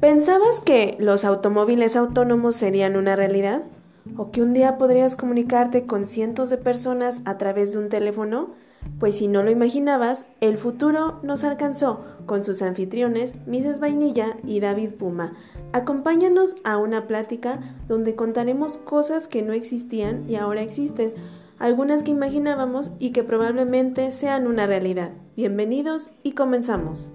[0.00, 3.64] ¿Pensabas que los automóviles autónomos serían una realidad?
[4.16, 8.50] ¿O que un día podrías comunicarte con cientos de personas a través de un teléfono?
[9.00, 13.80] Pues si no lo imaginabas, el futuro nos alcanzó con sus anfitriones, Mrs.
[13.80, 15.32] Vainilla y David Puma.
[15.72, 17.58] Acompáñanos a una plática
[17.88, 21.12] donde contaremos cosas que no existían y ahora existen,
[21.58, 25.10] algunas que imaginábamos y que probablemente sean una realidad.
[25.34, 27.10] Bienvenidos y comenzamos.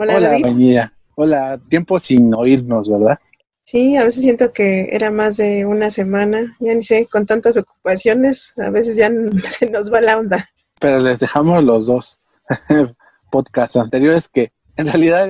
[0.00, 0.78] Hola, Hola David.
[1.16, 3.18] Hola, tiempo sin oírnos, ¿verdad?
[3.64, 7.56] Sí, a veces siento que era más de una semana, ya ni sé, con tantas
[7.56, 9.10] ocupaciones, a veces ya
[9.42, 10.48] se nos va la onda.
[10.80, 12.20] Pero les dejamos los dos
[13.32, 15.28] podcasts anteriores que en realidad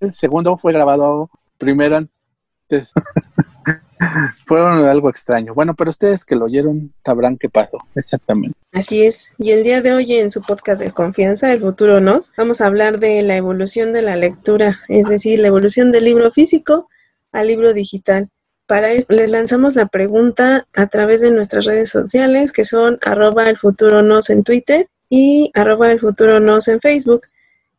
[0.00, 2.92] el segundo fue grabado primero antes
[4.46, 5.54] Fue algo extraño.
[5.54, 8.58] Bueno, pero ustedes que lo oyeron sabrán qué pasó, exactamente.
[8.72, 9.34] Así es.
[9.38, 12.66] Y el día de hoy en su podcast de confianza, El futuro nos, vamos a
[12.66, 16.88] hablar de la evolución de la lectura, es decir, la evolución del libro físico
[17.32, 18.28] al libro digital.
[18.66, 23.50] Para esto les lanzamos la pregunta a través de nuestras redes sociales, que son arroba
[23.50, 27.22] el futuro nos en Twitter y arroba el futuro nos en Facebook.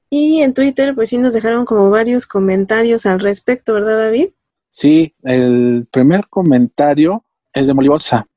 [0.09, 4.27] Y en Twitter, pues sí nos dejaron como varios comentarios al respecto, ¿verdad, David?
[4.71, 8.27] Sí, el primer comentario es de Molibosa.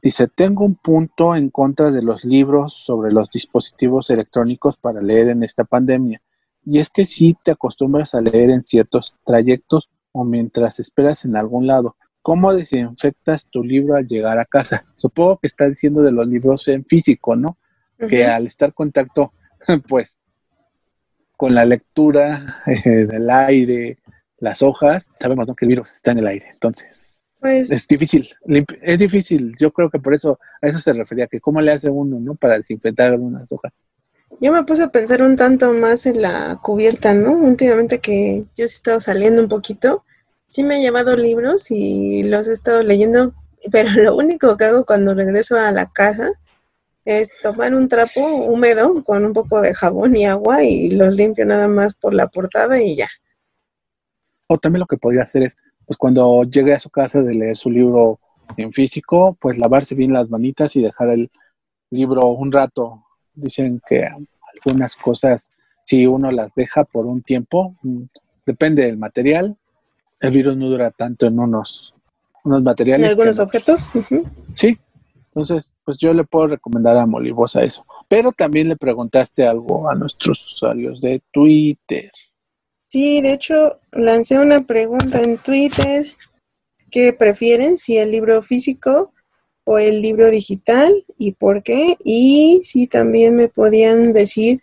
[0.00, 5.28] Dice, tengo un punto en contra de los libros sobre los dispositivos electrónicos para leer
[5.28, 6.22] en esta pandemia.
[6.64, 11.36] Y es que si te acostumbras a leer en ciertos trayectos o mientras esperas en
[11.36, 14.86] algún lado, ¿cómo desinfectas tu libro al llegar a casa?
[14.96, 17.58] Supongo que está diciendo de los libros en físico, ¿no?
[18.08, 19.34] Que al estar en contacto,
[19.88, 20.16] pues,
[21.36, 23.98] con la lectura eh, del aire,
[24.42, 26.48] las hojas, sabemos que el virus está en el aire.
[26.52, 28.28] Entonces, pues, es difícil,
[28.82, 29.54] es difícil.
[29.56, 32.34] Yo creo que por eso a eso se refería, que cómo le hace uno, ¿no?
[32.34, 33.72] Para desinfectar algunas hojas.
[34.40, 37.32] Yo me puse a pensar un tanto más en la cubierta, ¿no?
[37.32, 40.04] Últimamente que yo sí he estado saliendo un poquito,
[40.48, 43.34] sí me he llevado libros y los he estado leyendo,
[43.70, 46.32] pero lo único que hago cuando regreso a la casa
[47.04, 51.44] es tomar un trapo húmedo con un poco de jabón y agua y los limpio
[51.46, 53.08] nada más por la portada y ya.
[54.52, 57.56] O también lo que podría hacer es, pues cuando llegue a su casa de leer
[57.56, 58.20] su libro
[58.58, 61.30] en físico, pues lavarse bien las manitas y dejar el
[61.90, 63.02] libro un rato.
[63.34, 64.06] Dicen que
[64.54, 65.50] algunas cosas,
[65.84, 68.02] si uno las deja por un tiempo, mm,
[68.44, 69.56] depende del material,
[70.20, 71.94] el virus no dura tanto en unos,
[72.44, 73.06] unos materiales.
[73.06, 73.90] ¿En algunos objetos?
[74.52, 74.78] Sí,
[75.34, 77.86] entonces, pues yo le puedo recomendar a Molibosa eso.
[78.06, 82.12] Pero también le preguntaste algo a nuestros usuarios de Twitter.
[82.92, 86.04] Sí, de hecho, lancé una pregunta en Twitter.
[86.90, 87.78] ¿Qué prefieren?
[87.78, 89.14] Si el libro físico
[89.64, 91.96] o el libro digital y por qué.
[92.04, 94.60] Y si también me podían decir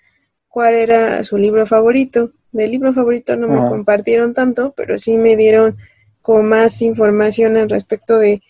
[0.47, 2.31] cuál era su libro favorito.
[2.51, 5.75] Del libro favorito no me compartieron tanto, pero sí me dieron
[6.21, 8.43] con más información al respecto de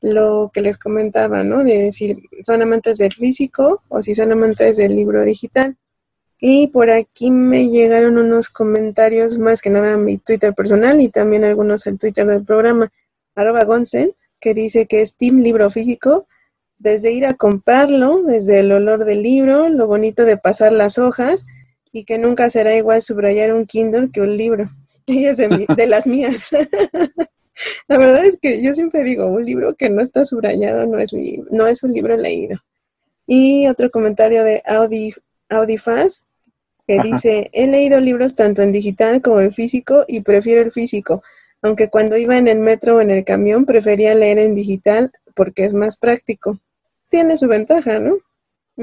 [0.00, 1.62] lo que les comentaba, ¿no?
[1.62, 5.76] De decir, ¿son amantes del físico o si son amantes del libro digital?
[6.40, 11.08] Y por aquí me llegaron unos comentarios más que nada a mi Twitter personal y
[11.08, 12.92] también algunos al Twitter del programa,
[13.34, 16.26] arroba Gonsen, que dice que es Team Libro Físico,
[16.78, 21.46] desde ir a comprarlo, desde el olor del libro, lo bonito de pasar las hojas
[21.90, 24.70] y que nunca será igual subrayar un Kindle que un libro.
[25.06, 26.54] Ella es de, de las mías.
[27.88, 31.12] La verdad es que yo siempre digo, un libro que no está subrayado no es,
[31.50, 32.58] no es un libro leído.
[33.26, 35.14] Y otro comentario de Audi,
[35.48, 36.26] Audifaz,
[36.86, 41.22] que dice, he leído libros tanto en digital como en físico y prefiero el físico,
[41.62, 45.64] aunque cuando iba en el metro o en el camión prefería leer en digital porque
[45.64, 46.58] es más práctico.
[47.08, 48.16] Tiene su ventaja, ¿no?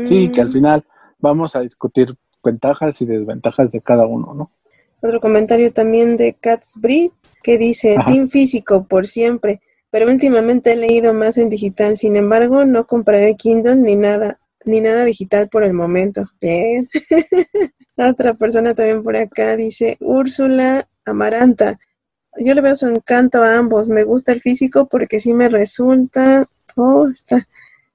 [0.06, 0.54] Sí, que al mm.
[0.54, 0.86] final
[1.20, 4.52] vamos a discutir ventajas y desventajas de cada uno, ¿no?
[5.02, 11.14] Otro comentario también de Catsbreed que dice, Team físico por siempre, pero últimamente he leído
[11.14, 15.74] más en digital, sin embargo no compraré Kindle ni nada, ni nada digital por el
[15.74, 16.26] momento.
[16.42, 16.88] Bien.
[17.98, 21.80] Otra persona también por acá dice Úrsula Amaranta.
[22.38, 23.90] Yo le veo su encanto a ambos.
[23.90, 27.48] Me gusta el físico porque sí me resulta, oh, está,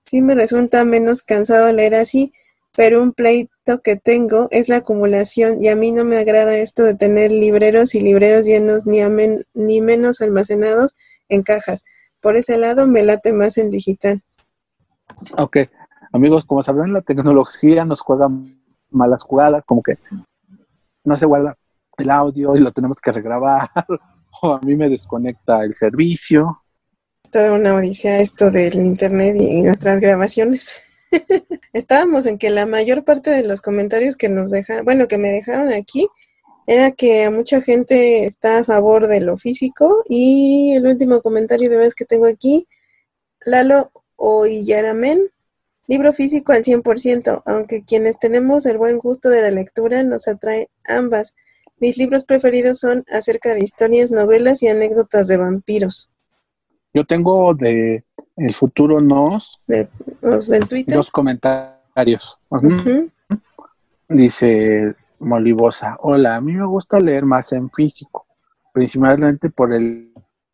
[0.07, 2.33] sí me resulta menos cansado leer así,
[2.77, 6.85] pero un pleito que tengo es la acumulación y a mí no me agrada esto
[6.85, 9.01] de tener libreros y libreros llenos ni,
[9.55, 10.97] ni menos almacenados
[11.29, 11.85] en cajas.
[12.21, 14.23] Por ese lado me late más en digital.
[15.37, 15.57] Ok,
[16.19, 18.29] amigos, como sabrán, la tecnología nos juega
[18.91, 19.95] malas jugadas, como que
[21.05, 21.57] no se guarda
[21.97, 23.71] el audio y lo tenemos que regrabar,
[24.43, 26.63] o a mí me desconecta el servicio.
[27.33, 31.09] Toda una odisea esto del internet y nuestras grabaciones.
[31.73, 35.31] Estábamos en que la mayor parte de los comentarios que nos dejaron, bueno, que me
[35.31, 36.07] dejaron aquí,
[36.67, 41.79] era que mucha gente está a favor de lo físico y el último comentario de
[41.79, 42.69] vez que tengo aquí,
[43.45, 45.31] Lalo Oyaramen,
[45.89, 50.69] libro físico al 100%, aunque quienes tenemos el buen gusto de la lectura nos atrae
[50.87, 51.35] ambas.
[51.81, 56.11] Mis libros preferidos son acerca de historias, novelas y anécdotas de vampiros.
[56.95, 58.05] Yo tengo de
[58.37, 59.89] El futuro nos, De-
[60.21, 60.95] los del Twitter.
[60.95, 62.39] dos comentarios.
[64.09, 68.27] Dice Molibosa, hola, a mí me gusta leer más en físico,
[68.73, 70.13] principalmente por el,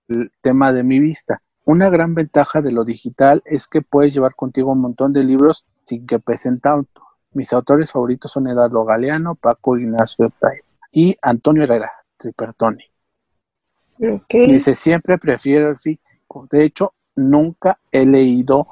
[0.09, 1.41] el tema de mi vista.
[1.67, 5.65] Una gran ventaja de lo digital es que puedes llevar contigo un montón de libros
[5.83, 7.03] sin que pesen tanto.
[7.33, 10.59] Mis autores favoritos son Eduardo Galeano, Paco Ignacio Tay
[10.93, 12.85] y Antonio Herrera, Tripertoni.
[14.29, 16.47] Dice, siempre prefiero el físico.
[16.51, 18.69] De hecho, nunca he leído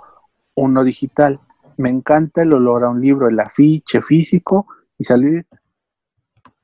[0.55, 1.41] uno digital.
[1.79, 4.67] Me encanta el olor a un libro, el afiche físico
[4.99, 5.47] y salir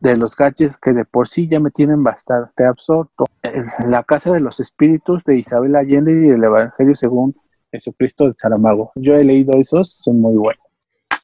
[0.01, 3.27] de los gadgets que de por sí ya me tienen bastante absorto.
[3.43, 7.35] Es la Casa de los Espíritus de Isabel Allende y del Evangelio según
[7.71, 8.93] Jesucristo de Saramago.
[8.95, 10.65] Yo he leído esos, son muy buenos.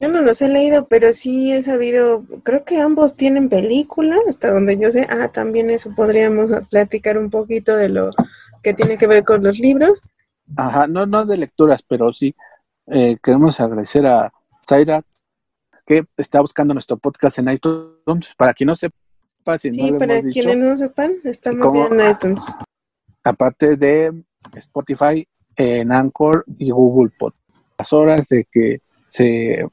[0.01, 4.51] Yo no los he leído, pero sí he sabido, creo que ambos tienen película, hasta
[4.51, 5.07] donde yo sé.
[5.09, 8.11] Ah, también eso podríamos platicar un poquito de lo
[8.61, 10.01] que tiene que ver con los libros.
[10.57, 12.35] Ajá, no, no de lecturas, pero sí
[12.87, 14.33] eh, queremos agradecer a
[14.67, 15.01] Zaira
[15.85, 18.33] que está buscando nuestro podcast en iTunes.
[18.37, 18.95] Para quien no sepa,
[19.57, 21.89] si Sí, no para hemos dicho, quienes no sepan, estamos ¿Cómo?
[21.89, 22.45] ya en iTunes.
[23.23, 24.23] aparte de
[24.55, 27.33] Spotify, en Anchor y Google Pod.
[27.77, 29.65] Las horas de que se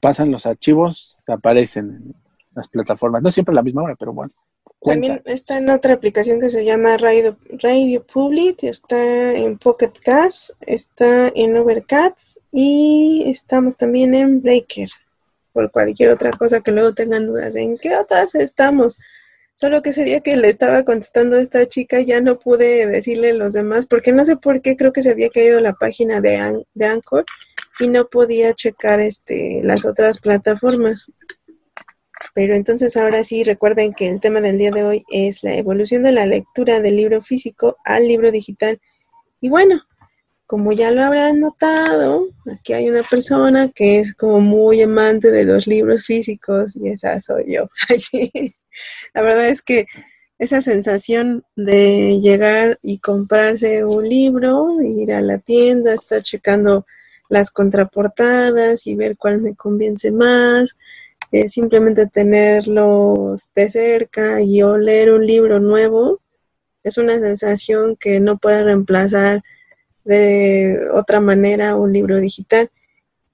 [0.00, 2.14] pasan los archivos aparecen en
[2.54, 3.22] las plataformas.
[3.22, 4.32] No siempre a la misma hora, pero bueno.
[4.78, 5.06] cuenta.
[5.08, 10.50] También está en otra aplicación que se llama Radio, Radio Public, está en Pocket Cast,
[10.60, 14.88] está en Overcast y estamos también en Breaker.
[15.56, 18.98] Por cualquier otra cosa que luego tengan dudas, ¿en qué otras estamos?
[19.54, 23.32] Solo que ese día que le estaba contestando a esta chica ya no pude decirle
[23.32, 26.62] los demás, porque no sé por qué creo que se había caído la página de,
[26.74, 27.24] de Anchor
[27.80, 31.10] y no podía checar este, las otras plataformas.
[32.34, 36.02] Pero entonces ahora sí recuerden que el tema del día de hoy es la evolución
[36.02, 38.78] de la lectura del libro físico al libro digital.
[39.40, 39.80] Y bueno,
[40.46, 45.44] como ya lo habrán notado, aquí hay una persona que es como muy amante de
[45.44, 47.68] los libros físicos y esa soy yo.
[49.14, 49.86] La verdad es que
[50.38, 56.86] esa sensación de llegar y comprarse un libro, ir a la tienda, estar checando
[57.28, 60.76] las contraportadas y ver cuál me convence más,
[61.48, 66.20] simplemente tenerlos de cerca y oler un libro nuevo,
[66.84, 69.42] es una sensación que no puede reemplazar
[70.06, 72.70] de otra manera un libro digital.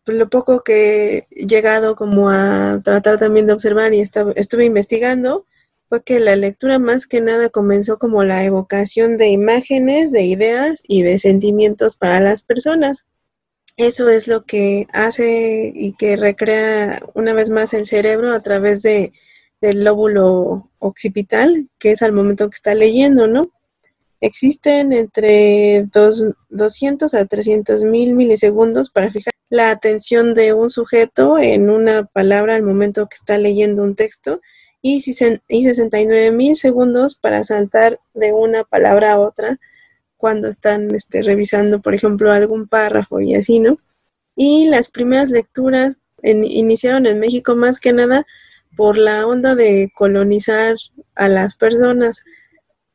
[0.05, 4.65] Pues lo poco que he llegado como a tratar también de observar y estaba- estuve
[4.65, 5.47] investigando
[5.89, 10.83] fue que la lectura más que nada comenzó como la evocación de imágenes, de ideas
[10.89, 13.07] y de sentimientos para las personas.
[13.77, 18.83] Eso es lo que hace y que recrea una vez más el cerebro a través
[18.83, 19.13] de,
[19.61, 23.51] del lóbulo occipital, que es al momento que está leyendo, ¿no?
[24.23, 31.39] Existen entre dos- 200 a 300 mil milisegundos para fijar la atención de un sujeto
[31.39, 34.41] en una palabra al momento que está leyendo un texto
[34.81, 39.58] y, sisen- y 69 mil segundos para saltar de una palabra a otra
[40.17, 43.77] cuando están este, revisando, por ejemplo, algún párrafo y así, ¿no?
[44.37, 48.25] Y las primeras lecturas iniciaron en México más que nada
[48.77, 50.77] por la onda de colonizar
[51.17, 52.23] a las personas.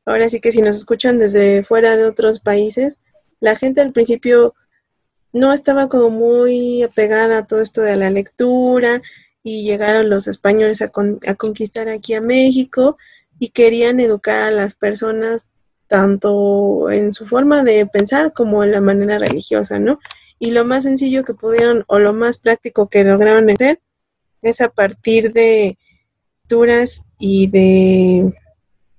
[0.07, 2.97] Ahora sí que si nos escuchan desde fuera de otros países,
[3.41, 4.55] la gente al principio
[5.33, 9.01] no estaba como muy apegada a todo esto de la lectura
[9.43, 12.97] y llegaron los españoles a, con- a conquistar aquí a México
[13.37, 15.49] y querían educar a las personas
[15.87, 19.99] tanto en su forma de pensar como en la manera religiosa, ¿no?
[20.39, 23.81] Y lo más sencillo que pudieron o lo más práctico que lograron hacer
[24.41, 25.77] es a partir de
[26.43, 28.33] lecturas y de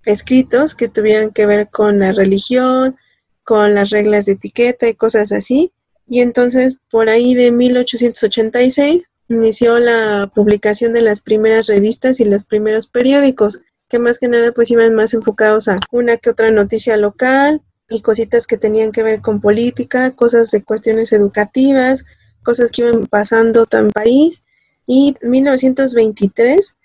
[0.08, 2.96] escritos que tuvieran que ver con la religión,
[3.44, 5.72] con las reglas de etiqueta y cosas así.
[6.06, 12.44] Y entonces, por ahí de 1886, inició la publicación de las primeras revistas y los
[12.44, 16.96] primeros periódicos, que más que nada pues iban más enfocados a una que otra noticia
[16.96, 17.60] local
[17.90, 22.06] y cositas que tenían que ver con política, cosas de cuestiones educativas,
[22.42, 24.42] cosas que iban pasando el país.
[24.86, 26.76] Y en 1923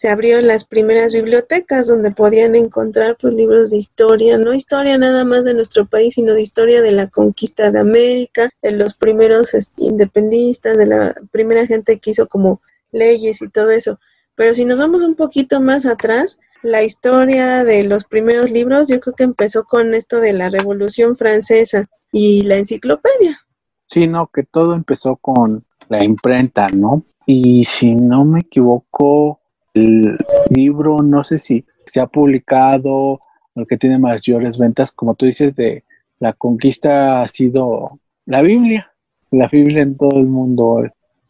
[0.00, 5.26] se abrieron las primeras bibliotecas donde podían encontrar pues, libros de historia, no historia nada
[5.26, 9.54] más de nuestro país, sino de historia de la conquista de América, de los primeros
[9.76, 14.00] independistas, de la primera gente que hizo como leyes y todo eso.
[14.36, 19.00] Pero si nos vamos un poquito más atrás, la historia de los primeros libros yo
[19.00, 23.38] creo que empezó con esto de la Revolución Francesa y la enciclopedia.
[23.86, 27.04] Sí, no, que todo empezó con la imprenta, ¿no?
[27.26, 29.39] Y si no me equivoco,
[29.74, 30.18] el
[30.50, 33.20] libro, no sé si se ha publicado,
[33.54, 35.84] el que tiene mayores ventas, como tú dices, de
[36.18, 38.92] la conquista ha sido la Biblia.
[39.30, 40.82] La Biblia en todo el mundo,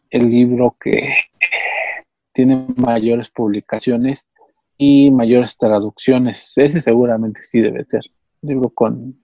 [0.09, 1.13] el libro que
[2.33, 4.25] tiene mayores publicaciones
[4.77, 6.53] y mayores traducciones.
[6.57, 8.01] Ese seguramente sí debe ser.
[8.41, 9.23] libro con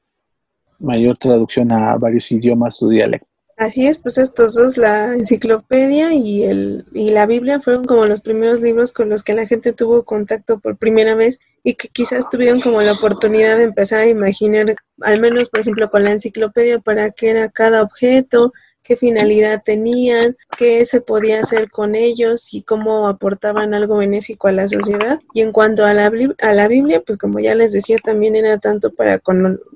[0.79, 3.26] mayor traducción a varios idiomas o dialectos.
[3.57, 8.21] Así es, pues estos dos, la enciclopedia y, el, y la Biblia, fueron como los
[8.21, 12.29] primeros libros con los que la gente tuvo contacto por primera vez y que quizás
[12.29, 16.77] tuvieron como la oportunidad de empezar a imaginar, al menos por ejemplo con la enciclopedia,
[16.77, 22.61] para qué era cada objeto, qué finalidad tenían, qué se podía hacer con ellos y
[22.61, 25.19] cómo aportaban algo benéfico a la sociedad.
[25.33, 26.11] Y en cuanto a la,
[26.41, 29.19] a la Biblia, pues como ya les decía, también era tanto para,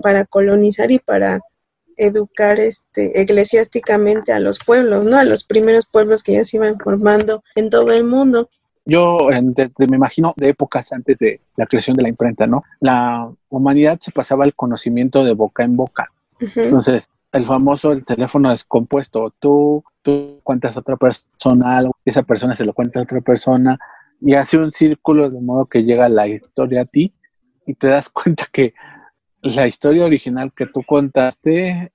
[0.03, 1.41] para colonizar y para
[2.05, 5.17] educar este, eclesiásticamente a los pueblos, ¿no?
[5.17, 8.50] A los primeros pueblos que ya se iban formando en todo el mundo.
[8.86, 9.29] Yo
[9.77, 12.63] me imagino de épocas antes de la creación de la imprenta, ¿no?
[12.79, 16.12] La humanidad se pasaba el conocimiento de boca en boca.
[16.55, 22.55] Entonces, el famoso el teléfono descompuesto, tú, tú cuentas a otra persona algo, esa persona
[22.55, 23.77] se lo cuenta a otra persona
[24.20, 27.13] y hace un círculo de modo que llega la historia a ti
[27.65, 28.74] y te das cuenta que
[29.41, 31.91] la historia original que tú contaste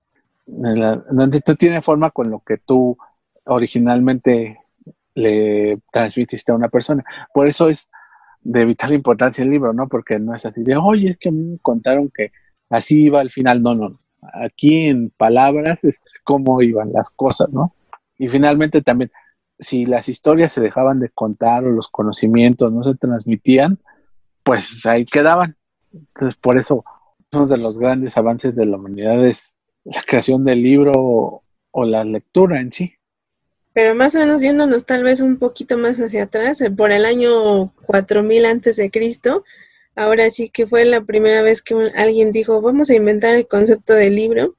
[0.47, 2.97] no, tiene forma con lo que tú
[3.45, 4.61] originalmente
[5.15, 7.05] le transmitiste a una persona.
[7.33, 7.91] Por eso es
[8.43, 9.89] de vital importancia el libro, ¿no?
[9.89, 12.33] Porque no es así de, oye, es que me contaron que
[12.71, 13.63] así iba al final.
[13.63, 13.99] No, no.
[14.23, 17.75] Aquí en palabras es cómo iban las cosas, ¿no?
[18.19, 19.11] Y finalmente también,
[19.59, 23.79] si las historias se dejaban de contar o los conocimientos no se transmitían,
[24.43, 25.57] pues ahí quedaban.
[25.93, 26.85] Entonces, por eso
[27.37, 32.05] uno de los grandes avances de la humanidad es la creación del libro o, la
[32.05, 32.95] lectura en sí.
[33.75, 37.05] Pero más o menos yéndonos tal vez un poquito más hacia atrás, eh, por el
[37.05, 39.45] año 4000 antes de Cristo,
[39.95, 43.93] ahora sí que fue la primera vez que alguien dijo, vamos a inventar el concepto
[43.93, 44.57] del libro.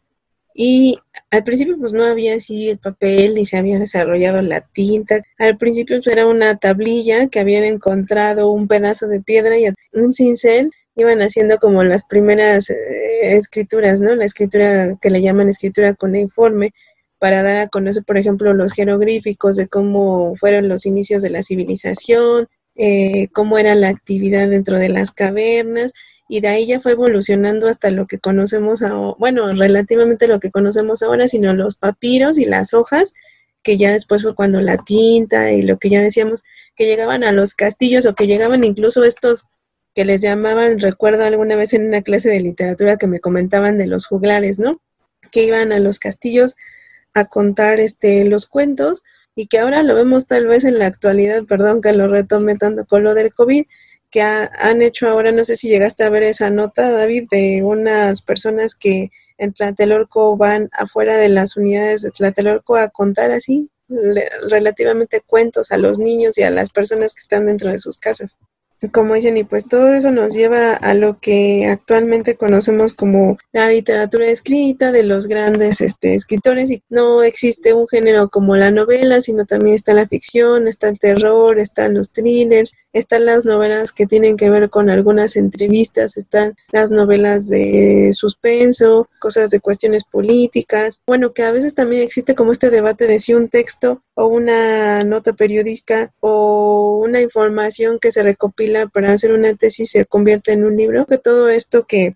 [0.53, 0.98] Y
[1.31, 5.22] al principio pues no había así el papel ni se había desarrollado la tinta.
[5.39, 10.13] Al principio pues, era una tablilla que habían encontrado un pedazo de piedra y un
[10.13, 14.16] cincel iban haciendo como las primeras eh, escrituras, ¿no?
[14.16, 16.74] La escritura que le llaman escritura cuneiforme,
[17.20, 21.42] para dar a conocer, por ejemplo, los jeroglíficos de cómo fueron los inicios de la
[21.42, 25.94] civilización, eh, cómo era la actividad dentro de las cavernas,
[26.30, 30.51] y de ahí ya fue evolucionando hasta lo que conocemos, ahora, bueno, relativamente lo que
[30.51, 33.13] conocemos ahora, sino los papiros y las hojas,
[33.63, 36.44] que ya después fue cuando la tinta y lo que ya decíamos,
[36.75, 39.46] que llegaban a los castillos o que llegaban incluso estos
[39.98, 43.88] que les llamaban, recuerdo alguna vez en una clase de literatura que me comentaban de
[43.88, 44.80] los juglares, ¿no?
[45.32, 46.56] Que iban a los castillos
[47.16, 49.01] a contar este los cuentos
[49.34, 52.86] y que ahora lo vemos tal vez en la actualidad, perdón que lo retome tanto
[52.86, 53.66] con lo del COVID,
[54.12, 58.22] que han hecho ahora, no sé si llegaste a ver esa nota, David, de unas
[58.22, 63.72] personas que en Tlatelolco van afuera de las unidades de Tlatelolco a contar así
[64.48, 68.38] relativamente cuentos a los niños y a las personas que están dentro de sus casas
[68.91, 73.69] como dicen, y pues todo eso nos lleva a lo que actualmente conocemos como la
[73.69, 79.19] literatura escrita de los grandes este, escritores y no existe un género como la novela,
[79.22, 84.05] sino también está la ficción, está el terror, están los thrillers, están las novelas que
[84.05, 91.00] tienen que ver con algunas entrevistas, están las novelas de suspenso, cosas de cuestiones políticas,
[91.07, 95.03] bueno, que a veces también existe como este debate de si un texto o una
[95.03, 100.65] nota periodística o una información que se recopila para hacer una tesis se convierte en
[100.65, 102.15] un libro, que todo esto que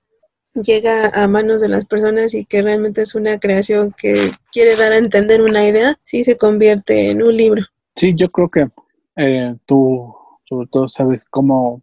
[0.54, 4.92] llega a manos de las personas y que realmente es una creación que quiere dar
[4.92, 7.64] a entender una idea, sí se convierte en un libro.
[7.96, 8.68] Sí, yo creo que
[9.16, 10.14] eh, tú
[10.46, 11.82] sobre todo sabes cómo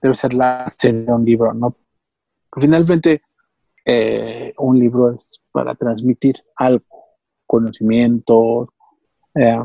[0.00, 1.76] debe ser la serie de un libro, ¿no?
[2.58, 3.22] Finalmente,
[3.84, 6.84] eh, un libro es para transmitir algo,
[7.46, 8.72] conocimiento,
[9.34, 9.58] eh,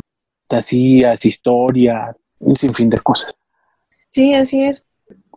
[0.50, 3.34] fantasías, historias, un sinfín de cosas.
[4.12, 4.86] Sí, así es.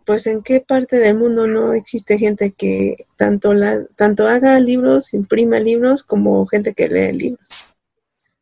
[0.05, 5.15] Pues en qué parte del mundo no existe gente que tanto la, tanto haga libros,
[5.15, 7.49] imprima libros, como gente que lee libros.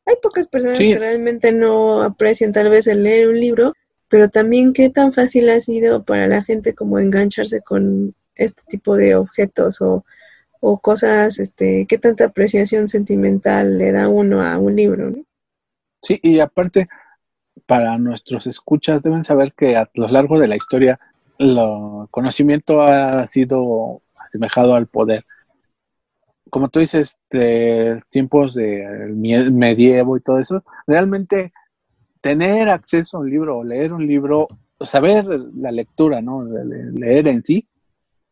[0.05, 3.73] Hay pocas personas que realmente no aprecian tal vez el leer un libro,
[4.09, 8.97] pero también qué tan fácil ha sido para la gente como engancharse con este tipo
[8.97, 10.03] de objetos o,
[10.59, 15.23] o cosas, este, qué tanta apreciación sentimental le da uno a un libro, ¿no?
[16.01, 16.89] Sí, y aparte,
[17.65, 20.99] para nuestros escuchas deben saber que a lo largo de la historia
[21.37, 21.57] el
[22.11, 25.25] conocimiento ha sido asemejado al poder.
[26.49, 27.17] Como tú dices,
[28.09, 29.11] tiempos de
[29.51, 31.51] medievo y todo eso, realmente
[32.21, 34.47] tener acceso a un libro o leer un libro,
[34.79, 36.43] saber la lectura, ¿no?
[36.43, 37.67] Leer en sí,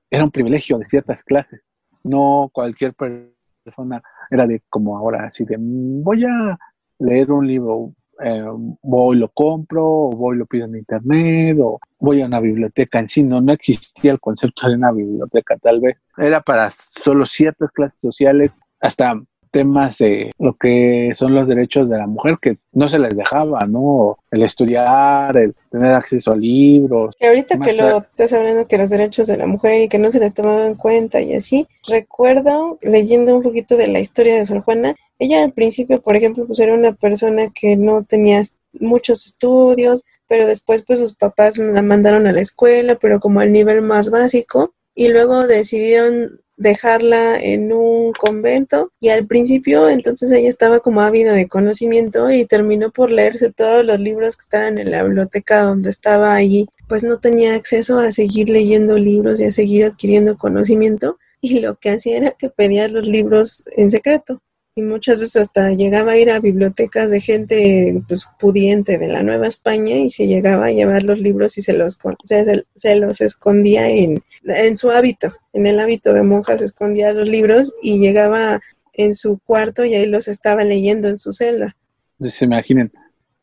[0.09, 1.61] era un privilegio de ciertas clases.
[2.03, 6.57] No cualquier persona era de como ahora, así de voy a
[6.99, 8.43] leer un libro, eh,
[8.81, 13.09] voy lo compro, o voy lo pido en internet, o voy a una biblioteca en
[13.09, 13.23] sí.
[13.23, 15.97] No, no existía el concepto de una biblioteca, tal vez.
[16.17, 16.71] Era para
[17.03, 22.37] solo ciertas clases sociales, hasta temas de lo que son los derechos de la mujer
[22.41, 24.17] que no se les dejaba, ¿no?
[24.31, 27.15] El estudiar, el tener acceso a libros.
[27.19, 30.09] Y ahorita que lo estás hablando que los derechos de la mujer y que no
[30.09, 34.45] se les tomaban en cuenta y así, recuerdo leyendo un poquito de la historia de
[34.45, 38.41] Sor Juana, ella al principio, por ejemplo, pues era una persona que no tenía
[38.79, 43.51] muchos estudios, pero después pues sus papás la mandaron a la escuela, pero como al
[43.51, 50.47] nivel más básico, y luego decidieron dejarla en un convento y al principio entonces ella
[50.47, 54.91] estaba como ávida de conocimiento y terminó por leerse todos los libros que estaban en
[54.91, 59.51] la biblioteca donde estaba allí, pues no tenía acceso a seguir leyendo libros y a
[59.51, 64.41] seguir adquiriendo conocimiento y lo que hacía era que pedía los libros en secreto
[64.75, 69.21] y muchas veces hasta llegaba a ir a bibliotecas de gente pues pudiente de la
[69.21, 73.89] Nueva España y se llegaba a llevar los libros y se los se, los escondía
[73.89, 78.61] en, en su hábito, en el hábito de monjas se escondía los libros y llegaba
[78.93, 81.75] en su cuarto y ahí los estaba leyendo en su celda.
[82.19, 82.91] Se imaginen,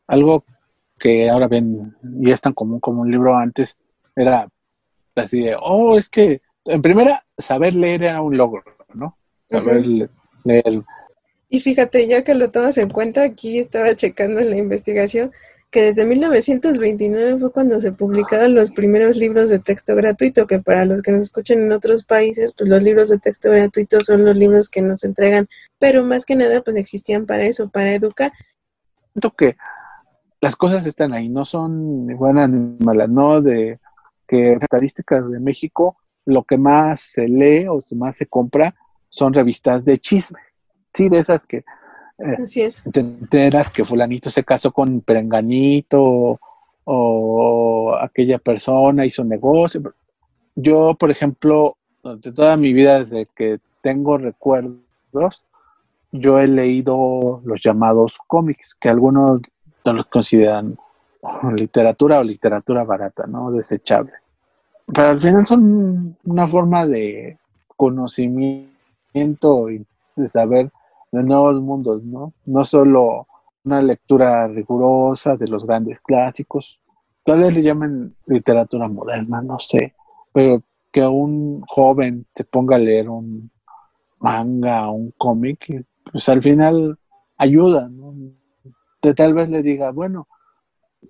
[0.07, 0.43] algo
[0.99, 3.77] que ahora ven y es tan común como un libro antes
[4.15, 4.47] era
[5.15, 9.17] así de, oh, es que en primera saber leer era un logro, ¿no?
[9.47, 10.09] Saber
[10.43, 10.83] leer
[11.49, 15.31] y fíjate, ya que lo tomas en cuenta, aquí estaba checando en la investigación
[15.71, 20.85] que desde 1929 fue cuando se publicaron los primeros libros de texto gratuito, que para
[20.85, 24.35] los que nos escuchan en otros países, pues los libros de texto gratuito son los
[24.35, 28.31] libros que nos entregan, pero más que nada pues existían para eso, para educar.
[29.13, 29.57] Siento que
[30.41, 33.79] las cosas están ahí, no son ni buenas ni malas, no de
[34.27, 38.75] que estadísticas de México, lo que más se lee o más se compra
[39.09, 40.58] son revistas de chismes
[40.93, 42.83] sí, de esas que eh, Así es.
[42.91, 46.39] te enteras que fulanito se casó con perenganito
[46.83, 49.93] o, aquella persona hizo negocio.
[50.55, 55.43] Yo, por ejemplo, de toda mi vida, desde que tengo recuerdos,
[56.11, 59.41] yo he leído los llamados cómics, que algunos
[59.85, 60.77] no los consideran
[61.53, 63.51] literatura o literatura barata, ¿no?
[63.51, 64.13] Desechable.
[64.87, 67.37] Pero al final son una forma de
[67.77, 70.71] conocimiento y de saber
[71.11, 72.33] de nuevos mundos, ¿no?
[72.45, 73.27] No solo
[73.63, 76.79] una lectura rigurosa de los grandes clásicos,
[77.25, 79.95] tal vez le llamen literatura moderna, no sé,
[80.33, 83.51] pero que un joven se ponga a leer un
[84.19, 86.97] manga, un cómic, pues al final
[87.37, 88.13] ayuda, ¿no?
[89.01, 90.27] De tal vez le diga, bueno,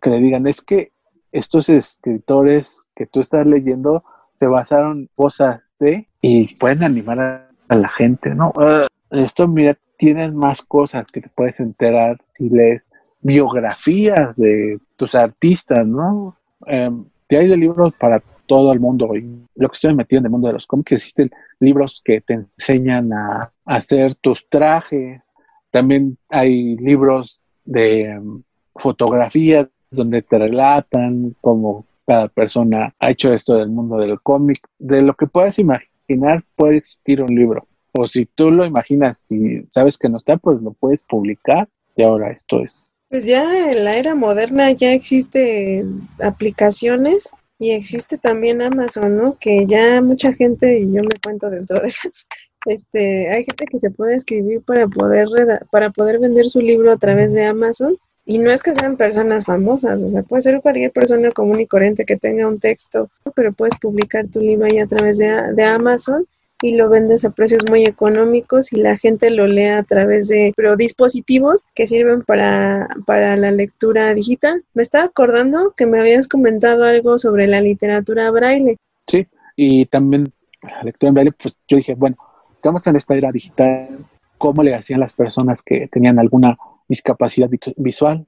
[0.02, 0.92] que le digan, es que
[1.32, 4.04] estos escritores que tú estás leyendo
[4.36, 8.52] se basaron en cosas de y pueden animar a, la gente, ¿no?
[8.58, 12.82] Ah, esto, mira, tienes más cosas que te puedes enterar si lees
[13.20, 16.38] biografías de tus artistas, ¿no?
[16.68, 16.90] Eh,
[17.32, 19.14] hay de libros para todo el mundo.
[19.16, 22.34] Y lo que estoy metido en el mundo de los cómics, existen libros que te
[22.36, 25.22] enseñan a, hacer tus trajes.
[25.70, 28.42] También hay libros de em,
[28.76, 34.60] fotografías donde te relatan cómo cada persona ha hecho esto del mundo del cómic.
[34.80, 39.64] De lo que puedes imaginar, puede existir un libro o si tú lo imaginas, si
[39.70, 42.94] sabes que no está, pues lo puedes publicar y ahora esto es.
[43.10, 45.84] Pues ya en la era moderna ya existe
[46.24, 49.38] aplicaciones y existe también Amazon, ¿no?
[49.40, 52.28] Que ya mucha gente, y yo me cuento dentro de esas,
[52.66, 55.28] este, hay gente que se puede escribir para poder,
[55.72, 57.98] para poder vender su libro a través de Amazon.
[58.26, 61.66] Y no es que sean personas famosas, o sea, puede ser cualquier persona común y
[61.66, 65.64] corriente que tenga un texto, pero puedes publicar tu libro ahí a través de, de
[65.64, 66.28] Amazon
[66.62, 70.54] y lo vendes a precios muy económicos y la gente lo lee a través de
[70.78, 74.64] dispositivos que sirven para, para la lectura digital.
[74.74, 78.78] Me estaba acordando que me habías comentado algo sobre la literatura braille.
[79.08, 82.18] Sí, y también la lectura en braille, pues yo dije, bueno,
[82.54, 84.06] estamos en esta era digital,
[84.38, 88.26] ¿cómo le hacían las personas que tenían alguna discapacidad visual?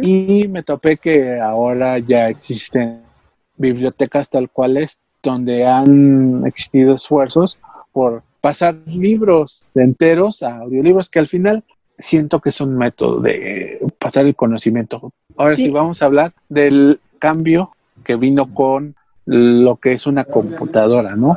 [0.00, 3.02] Y me topé que ahora ya existen
[3.56, 7.58] bibliotecas tal cuales donde han existido esfuerzos
[7.92, 11.64] por pasar libros enteros a audiolibros que al final
[11.98, 15.12] siento que es un método de pasar el conocimiento.
[15.36, 17.72] Ahora sí, vamos a hablar del cambio
[18.04, 21.34] que vino con lo que es una computadora, ¿no?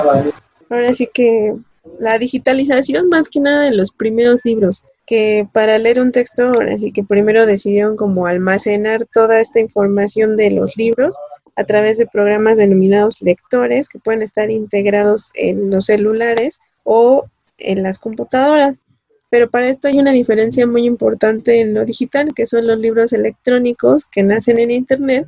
[0.70, 1.56] Ahora sí que
[2.00, 6.78] la digitalización más que nada de los primeros libros, que para leer un texto, ahora
[6.78, 11.16] sí que primero decidieron como almacenar toda esta información de los libros
[11.60, 17.26] a través de programas denominados lectores que pueden estar integrados en los celulares o
[17.58, 18.76] en las computadoras.
[19.30, 23.12] Pero para esto hay una diferencia muy importante en lo digital, que son los libros
[23.12, 25.28] electrónicos que nacen en Internet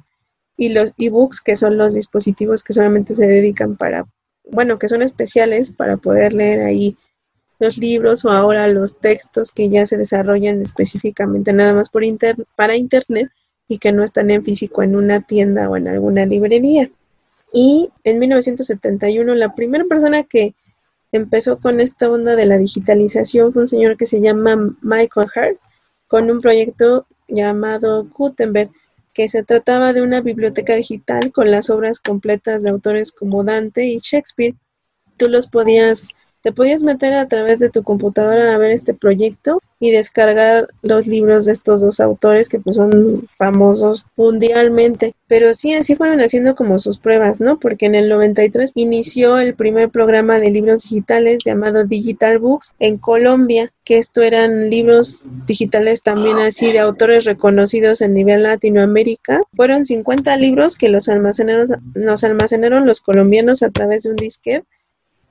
[0.55, 4.05] y los ebooks, que son los dispositivos que solamente se dedican para,
[4.49, 6.95] bueno, que son especiales para poder leer ahí
[7.59, 12.03] los libros o ahora los textos que ya se desarrollan específicamente nada más por
[12.55, 13.29] para Internet
[13.71, 16.91] y que no están en físico en una tienda o en alguna librería.
[17.53, 20.55] Y en 1971 la primera persona que
[21.13, 25.57] empezó con esta onda de la digitalización fue un señor que se llama Michael Hart,
[26.09, 28.71] con un proyecto llamado Gutenberg,
[29.13, 33.85] que se trataba de una biblioteca digital con las obras completas de autores como Dante
[33.85, 34.55] y Shakespeare.
[35.15, 36.09] Tú los podías
[36.41, 41.07] te podías meter a través de tu computadora a ver este proyecto y descargar los
[41.07, 45.15] libros de estos dos autores que pues son famosos mundialmente.
[45.27, 47.59] Pero sí, así fueron haciendo como sus pruebas, ¿no?
[47.59, 52.99] Porque en el 93 inició el primer programa de libros digitales llamado Digital Books en
[52.99, 59.41] Colombia, que esto eran libros digitales también así de autores reconocidos en nivel Latinoamérica.
[59.55, 64.67] Fueron 50 libros que los almacenaron, los almacenaron los colombianos a través de un disquete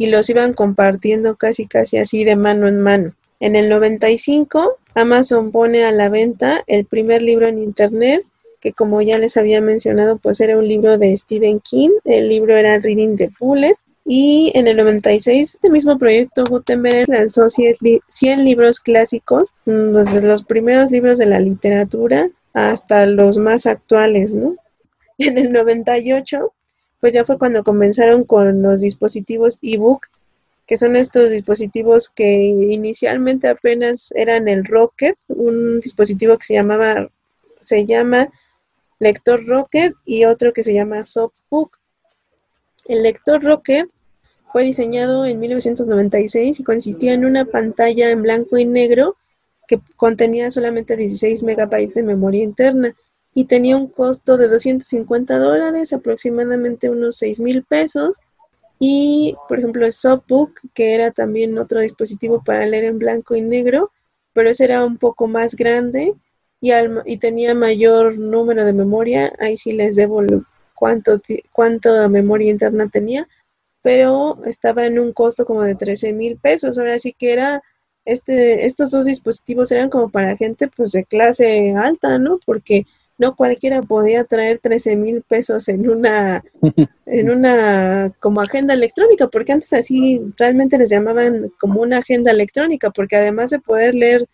[0.00, 3.14] y los iban compartiendo casi casi así de mano en mano.
[3.38, 8.22] En el 95, Amazon pone a la venta el primer libro en Internet,
[8.62, 11.90] que como ya les había mencionado, pues era un libro de Stephen King.
[12.06, 13.74] El libro era Reading the Bullet.
[14.06, 20.90] Y en el 96, este mismo proyecto Gutenberg lanzó 100 libros clásicos, desde los primeros
[20.90, 24.56] libros de la literatura hasta los más actuales, ¿no?
[25.18, 26.54] En el 98,
[27.00, 30.06] pues ya fue cuando comenzaron con los dispositivos ebook,
[30.66, 37.08] que son estos dispositivos que inicialmente apenas eran el Rocket, un dispositivo que se llamaba,
[37.58, 38.28] se llama
[38.98, 41.76] lector Rocket y otro que se llama Softbook.
[42.86, 43.88] El lector Rocket
[44.52, 49.16] fue diseñado en 1996 y consistía en una pantalla en blanco y negro
[49.66, 52.94] que contenía solamente 16 megabytes de memoria interna
[53.34, 58.18] y tenía un costo de 250 dólares, aproximadamente unos 6 mil pesos.
[58.78, 63.42] Y, por ejemplo, el Softbook, que era también otro dispositivo para leer en blanco y
[63.42, 63.92] negro,
[64.32, 66.14] pero ese era un poco más grande
[66.60, 66.72] y,
[67.04, 69.32] y tenía mayor número de memoria.
[69.38, 70.22] Ahí sí les debo
[70.74, 71.20] cuánto,
[71.52, 73.28] cuánto memoria interna tenía,
[73.82, 76.78] pero estaba en un costo como de 13 mil pesos.
[76.78, 77.62] Ahora sí que era,
[78.04, 82.40] este, estos dos dispositivos eran como para gente pues de clase alta, ¿no?
[82.44, 82.86] Porque
[83.20, 86.42] no cualquiera podía traer 13 mil pesos en una,
[87.06, 92.90] en una como agenda electrónica, porque antes así realmente les llamaban como una agenda electrónica,
[92.90, 94.26] porque además de poder leer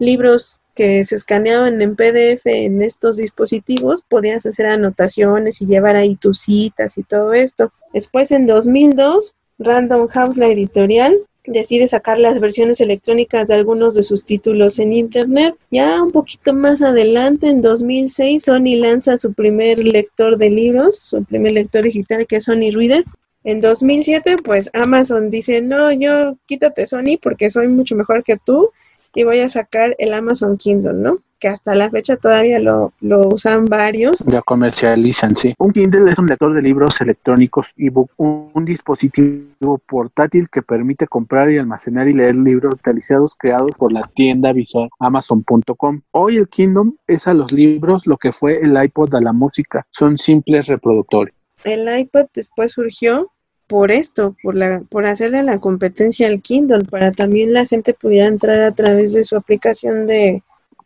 [0.00, 6.16] libros que se escaneaban en PDF en estos dispositivos, podías hacer anotaciones y llevar ahí
[6.16, 7.72] tus citas y todo esto.
[7.92, 14.02] Después en 2002, Random House, la editorial, decide sacar las versiones electrónicas de algunos de
[14.02, 15.54] sus títulos en Internet.
[15.70, 21.24] Ya un poquito más adelante, en 2006, Sony lanza su primer lector de libros, su
[21.24, 23.04] primer lector digital que es Sony Reader.
[23.44, 28.70] En 2007, pues Amazon dice, no, yo quítate Sony porque soy mucho mejor que tú
[29.14, 31.18] y voy a sacar el Amazon Kindle, ¿no?
[31.42, 34.22] Que hasta la fecha todavía lo, usan varios.
[34.24, 35.52] Lo comercializan, sí.
[35.58, 41.08] Un Kindle es un lector de libros electrónicos, ebook, un, un dispositivo portátil que permite
[41.08, 46.02] comprar y almacenar y leer libros realizados creados por la tienda visual amazon.com.
[46.12, 49.84] Hoy el Kindle es a los libros lo que fue el iPod a la música.
[49.90, 51.34] Son simples reproductores.
[51.64, 53.32] El iPod después surgió
[53.66, 58.28] por esto, por, la, por hacerle la competencia al Kindle, para también la gente pudiera
[58.28, 60.42] entrar a través de su aplicación de,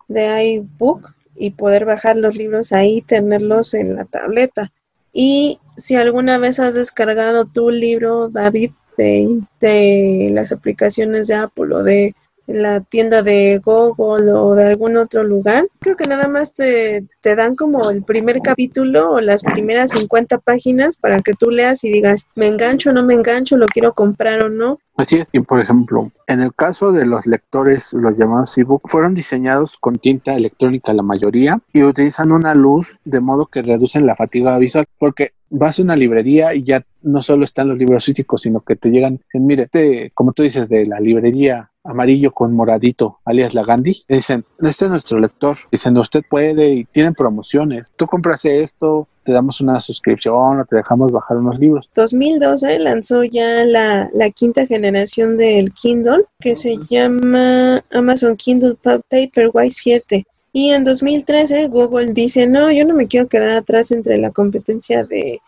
[0.09, 4.73] de iBook y poder bajar los libros ahí, tenerlos en la tableta.
[5.13, 11.75] Y si alguna vez has descargado tu libro, David, de, de las aplicaciones de Apple
[11.75, 12.15] o de
[12.47, 15.67] la tienda de Google o de algún otro lugar.
[15.81, 20.39] Creo que nada más te, te dan como el primer capítulo o las primeras 50
[20.39, 23.93] páginas para que tú leas y digas, me engancho o no me engancho, lo quiero
[23.93, 24.79] comprar o no.
[24.97, 29.13] Así es, y por ejemplo, en el caso de los lectores, los llamados ebook, fueron
[29.15, 34.17] diseñados con tinta electrónica la mayoría y utilizan una luz de modo que reducen la
[34.17, 38.43] fatiga visual, porque vas a una librería y ya no solo están los libros físicos,
[38.43, 43.19] sino que te llegan, mire, este, como tú dices, de la librería amarillo con moradito,
[43.25, 48.07] alias la Gandhi, dicen, este es nuestro lector, dicen, usted puede y tienen promociones, tú
[48.07, 51.89] compras esto, te damos una suscripción o te dejamos bajar unos libros.
[51.95, 59.71] 2012 lanzó ya la, la quinta generación del Kindle, que se llama Amazon Kindle Paperwhite
[59.71, 60.27] 7.
[60.53, 65.05] Y en 2013 Google dice, no, yo no me quiero quedar atrás entre la competencia
[65.05, 65.41] de,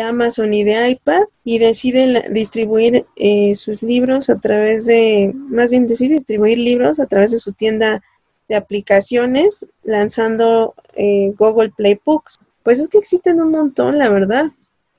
[0.00, 5.86] Amazon y de iPad y decide distribuir eh, sus libros a través de, más bien
[5.86, 8.02] decide distribuir libros a través de su tienda
[8.48, 12.38] de aplicaciones lanzando eh, Google Play Books.
[12.62, 14.46] Pues es que existen un montón, la verdad.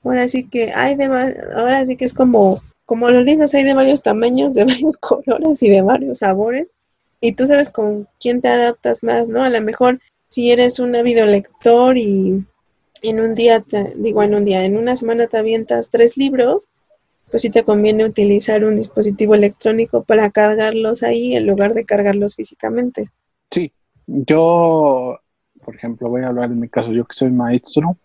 [0.02, 3.72] Ahora sí que hay de ahora sí que es como como los libros hay de
[3.72, 6.70] varios tamaños, de varios colores y de varios sabores
[7.24, 9.42] y tú sabes con quién te adaptas más, ¿no?
[9.42, 12.44] A lo mejor si eres un ávido lector y
[13.08, 16.68] en un día, te, digo en un día, en una semana te avientas tres libros,
[17.30, 22.36] pues sí te conviene utilizar un dispositivo electrónico para cargarlos ahí en lugar de cargarlos
[22.36, 23.10] físicamente.
[23.50, 23.72] Sí,
[24.06, 25.18] yo,
[25.64, 27.96] por ejemplo, voy a hablar de mi caso, yo que soy maestro,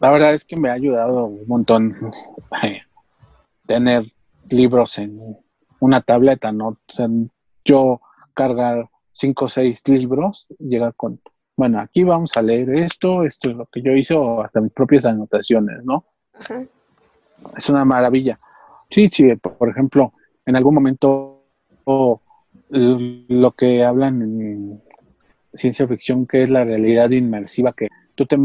[0.00, 1.96] la verdad es que me ha ayudado un montón
[2.62, 2.80] eh,
[3.66, 4.04] tener
[4.50, 5.36] libros en
[5.80, 6.78] una tableta, ¿no?
[7.64, 8.00] yo
[8.34, 11.20] cargar cinco o seis libros, llegar con,
[11.56, 14.72] bueno, aquí vamos a leer esto, esto es lo que yo hice, o hasta mis
[14.72, 16.04] propias anotaciones, ¿no?
[17.56, 18.38] Es una maravilla.
[18.90, 20.12] Sí, sí, por ejemplo,
[20.46, 21.44] en algún momento
[22.68, 24.82] lo que hablan en
[25.54, 28.38] ciencia ficción, que es la realidad inmersiva, que tú te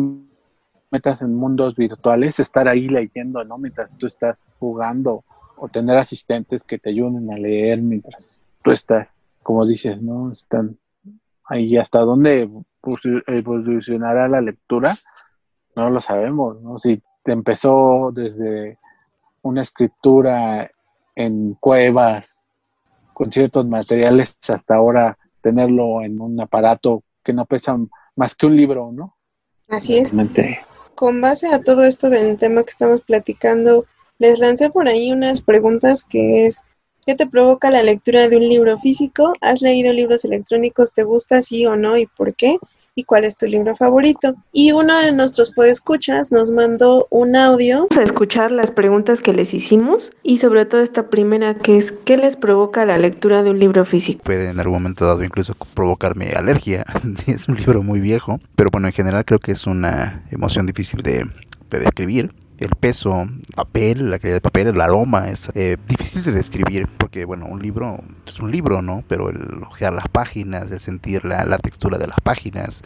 [0.92, 3.58] metas en mundos virtuales, estar ahí leyendo, ¿no?
[3.58, 5.24] Mientras tú estás jugando,
[5.56, 9.08] o tener asistentes que te ayuden a leer mientras tú estás
[9.48, 10.30] como dices, ¿no?
[10.30, 10.78] Están
[11.48, 12.50] ahí hasta dónde
[13.28, 14.96] evolucionará la lectura,
[15.76, 16.80] no lo sabemos, ¿no?
[16.80, 18.80] Si te empezó desde
[19.42, 20.70] una escritura
[21.16, 22.42] en cuevas
[23.14, 27.78] con ciertos materiales hasta ahora tenerlo en un aparato que no pesa
[28.16, 29.16] más que un libro, ¿no?
[29.70, 30.14] Así es.
[30.96, 33.86] Con base a todo esto del tema que estamos platicando,
[34.18, 36.62] les lancé por ahí unas preguntas que es
[37.08, 39.32] ¿Qué te provoca la lectura de un libro físico?
[39.40, 40.92] ¿Has leído libros electrónicos?
[40.92, 42.58] ¿Te gusta sí o no y por qué?
[42.96, 44.36] ¿Y cuál es tu libro favorito?
[44.52, 47.78] Y uno de nuestros podescuchas nos mandó un audio.
[47.78, 51.94] Vamos a escuchar las preguntas que les hicimos y sobre todo esta primera que es
[51.94, 54.22] ¿qué les provoca la lectura de un libro físico?
[54.26, 56.86] Puede en algún momento dado incluso provocarme alergia.
[57.28, 61.02] es un libro muy viejo, pero bueno, en general creo que es una emoción difícil
[61.04, 61.26] de,
[61.70, 66.32] de describir el peso, papel, la calidad de papel, el aroma, es eh, difícil de
[66.32, 69.04] describir porque, bueno, un libro es un libro, ¿no?
[69.08, 72.84] Pero el ojear las páginas, el sentir la, textura de las páginas,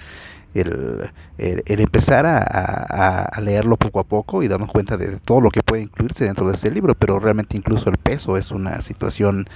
[0.54, 5.84] el, empezar a, leerlo poco a poco y darnos cuenta de todo lo que puede
[5.84, 9.48] incluirse dentro de ese libro, pero realmente incluso el peso es una situación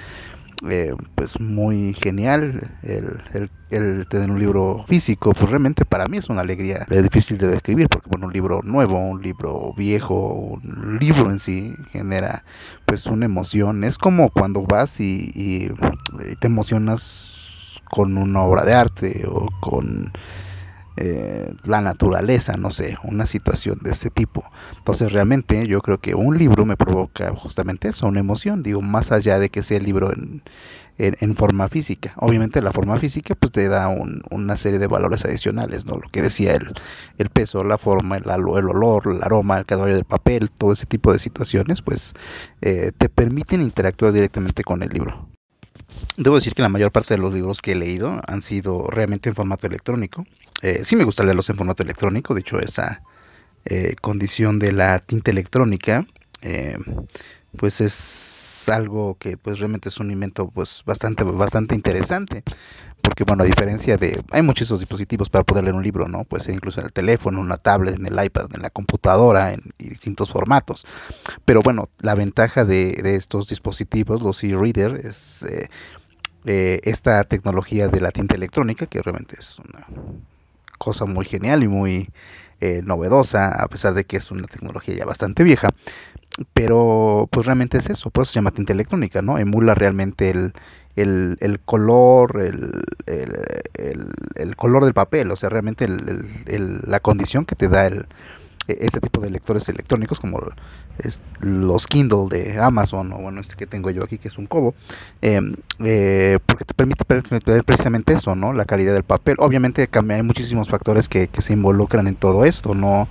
[0.69, 6.29] eh, pues muy genial el, el, tener un libro físico, pues realmente para mí es
[6.29, 6.85] una alegría.
[6.89, 11.39] Es difícil de describir porque bueno, un libro nuevo, un libro viejo, un libro en
[11.39, 12.43] sí genera
[12.85, 15.69] pues una emoción, es como cuando vas y, y
[16.39, 20.11] te emocionas con una obra de arte o con
[20.97, 24.43] eh, la naturaleza, no sé, una situación de ese tipo.
[24.77, 29.11] Entonces realmente yo creo que un libro me provoca justamente eso, una emoción, digo, más
[29.11, 30.41] allá de que sea el libro en,
[30.97, 32.13] en, forma física.
[32.17, 35.95] Obviamente la forma física pues te da una serie de valores adicionales, ¿no?
[35.95, 36.73] Lo que decía el,
[37.17, 40.85] el peso, la forma, el, el olor, el aroma, el cadáver del papel, todo ese
[40.85, 42.13] tipo de situaciones pues
[42.61, 45.27] eh, te permiten interactuar directamente con el libro.
[46.17, 49.29] Debo decir que la mayor parte de los libros que he leído han sido realmente
[49.29, 50.25] en formato electrónico.
[50.61, 53.01] Eh, sí me gusta leerlos en formato electrónico, de hecho esa
[53.65, 56.05] eh, condición de la tinta electrónica,
[56.41, 56.77] eh,
[57.57, 62.41] pues es algo que pues realmente es un invento pues bastante bastante interesante
[63.03, 66.47] porque bueno a diferencia de hay muchos dispositivos para poder leer un libro no pues
[66.47, 70.31] incluso en el teléfono en la tablet en el iPad en la computadora en, distintos
[70.31, 70.83] formatos.
[71.45, 75.45] Pero bueno la ventaja de, estos dispositivos los e-reader es
[76.43, 79.85] esta tecnología de la tinta electrónica que realmente es una
[80.77, 82.09] cosa muy genial y muy
[82.61, 85.69] eh, novedosa, a pesar de que es una tecnología ya bastante vieja.
[86.53, 89.37] Pero pues realmente es eso, por eso se llama tinta electrónica, ¿no?
[89.37, 90.53] Emula realmente el,
[90.95, 97.55] el, el color, el, el, el, color del papel, o sea, realmente la condición que
[97.55, 98.05] te da el,
[98.67, 100.39] este tipo de lectores electrónicos como
[101.39, 104.73] los Kindle de Amazon o bueno este que tengo yo aquí que es un Kobo
[105.21, 110.23] em, eh, porque te permite ver precisamente eso no la calidad del papel obviamente hay
[110.23, 113.07] muchísimos factores que, que se involucran en todo esto no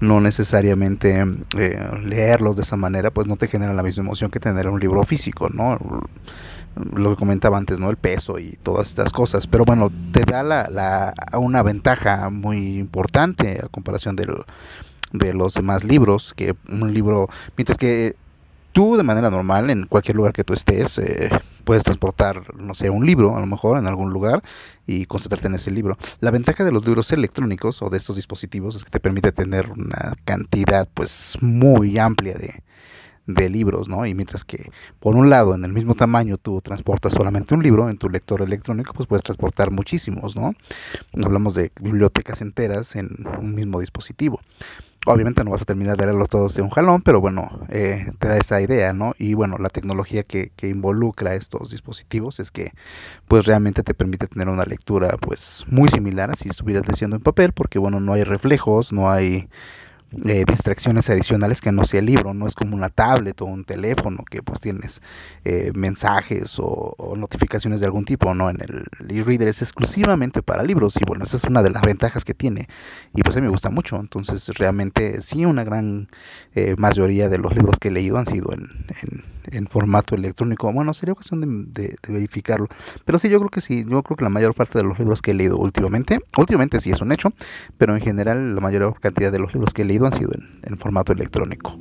[0.00, 4.40] no necesariamente eh, leerlos de esa manera pues no te genera la misma emoción que
[4.40, 5.78] tener un libro físico no
[6.94, 7.90] lo que comentaba antes, ¿no?
[7.90, 9.46] El peso y todas estas cosas.
[9.46, 14.44] Pero bueno, te da la, la, una ventaja muy importante a comparación del,
[15.12, 18.16] de los demás libros, que un libro, mientras que
[18.72, 21.30] tú de manera normal, en cualquier lugar que tú estés, eh,
[21.64, 24.42] puedes transportar, no sé, un libro, a lo mejor en algún lugar,
[24.86, 25.98] y concentrarte en ese libro.
[26.20, 29.70] La ventaja de los libros electrónicos o de estos dispositivos es que te permite tener
[29.70, 32.62] una cantidad pues muy amplia de,
[33.28, 34.06] de libros, ¿no?
[34.06, 37.90] Y mientras que, por un lado, en el mismo tamaño tú transportas solamente un libro,
[37.90, 40.54] en tu lector electrónico, pues puedes transportar muchísimos, ¿no?
[41.22, 44.40] Hablamos de bibliotecas enteras en un mismo dispositivo.
[45.06, 48.28] Obviamente no vas a terminar de leerlos todos de un jalón, pero bueno, eh, te
[48.28, 49.14] da esa idea, ¿no?
[49.18, 52.72] Y bueno, la tecnología que, que involucra estos dispositivos es que
[53.26, 57.22] pues realmente te permite tener una lectura pues muy similar a si estuvieras leyendo en
[57.22, 59.48] papel, porque bueno, no hay reflejos, no hay
[60.24, 63.64] eh, distracciones adicionales que no sea el libro, no es como una tablet o un
[63.64, 65.02] teléfono que pues tienes
[65.44, 70.96] eh, mensajes o, notificaciones de algún tipo, no, en el e-reader es exclusivamente para libros
[70.96, 72.68] y bueno, esa es una de las ventajas que tiene.
[73.14, 76.08] Y pues a mí me gusta mucho, entonces realmente sí una gran
[76.54, 79.24] eh, mayoría de los libros que he leído han sido en, en,
[79.68, 82.68] formato electrónico, bueno, sería cuestión de, verificarlo,
[83.04, 85.22] pero sí yo creo que sí, yo creo que la mayor parte de los libros
[85.22, 87.32] que he leído últimamente, últimamente sí es un hecho,
[87.76, 90.32] pero en general la mayor cantidad de los libros que he leído han sido
[90.62, 91.78] en, formato electrónico.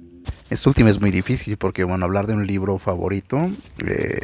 [0.49, 3.37] Este último es muy difícil porque, bueno, hablar de un libro favorito
[3.85, 4.19] eh,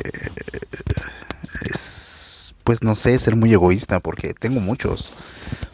[1.61, 2.02] es,
[2.63, 5.11] pues no sé, ser muy egoísta porque tengo muchos.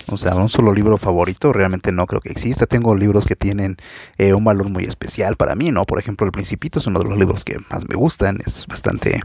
[0.08, 2.66] O sea, un solo libro favorito realmente no creo que exista.
[2.66, 3.78] Tengo libros que tienen
[4.18, 5.86] eh, un valor muy especial para mí, ¿no?
[5.86, 8.40] Por ejemplo, El Principito es uno de los libros que más me gustan.
[8.46, 9.22] Es bastante...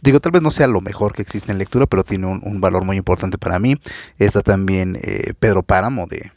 [0.00, 2.84] Digo, tal vez no sea lo mejor que existe en lectura, pero tiene un, valor
[2.84, 3.76] muy importante para mí.
[4.18, 6.30] Está también eh, Pedro Páramo de,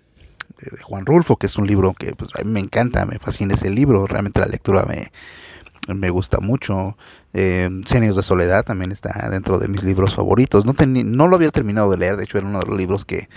[0.62, 3.54] de Juan Rulfo, que es un libro que pues, a mí me encanta, me fascina
[3.54, 5.12] ese libro, realmente la lectura me,
[5.88, 6.98] me gusta mucho.
[7.34, 10.66] Eh, Cien de soledad también está dentro de mis libros favoritos.
[10.66, 13.30] No, no lo había terminado de leer, de hecho era uno de los libros que,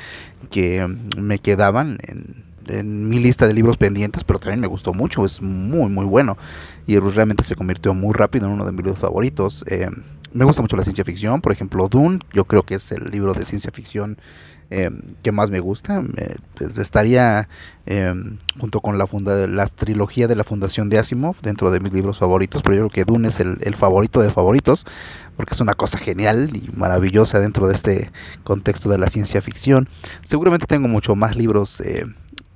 [0.50, 5.42] que me quedaban en, mi lista de libros pendientes, pero también me gustó mucho, es
[5.42, 6.38] muy muy bueno
[6.86, 9.66] y realmente se convirtió muy rápido en uno de mis libros favoritos.
[9.68, 9.90] Eh,
[10.32, 13.34] me gusta mucho la ciencia ficción, por ejemplo Dune, yo creo que es el libro
[13.34, 14.16] de ciencia ficción
[14.76, 14.90] eh,
[15.22, 16.02] que más me gusta.
[16.56, 17.48] Pues, estaría
[17.86, 21.92] em, junto con la, funda la trilogía de la Fundación de Asimov dentro de mis
[21.92, 24.84] libros favoritos, pero yo creo que Dune es el, favorito de favoritos,
[25.36, 28.10] porque es una cosa genial y maravillosa dentro de este
[28.42, 29.88] contexto de la ciencia ficción.
[30.22, 31.80] Seguramente tengo mucho más libros.
[31.80, 32.06] Eh,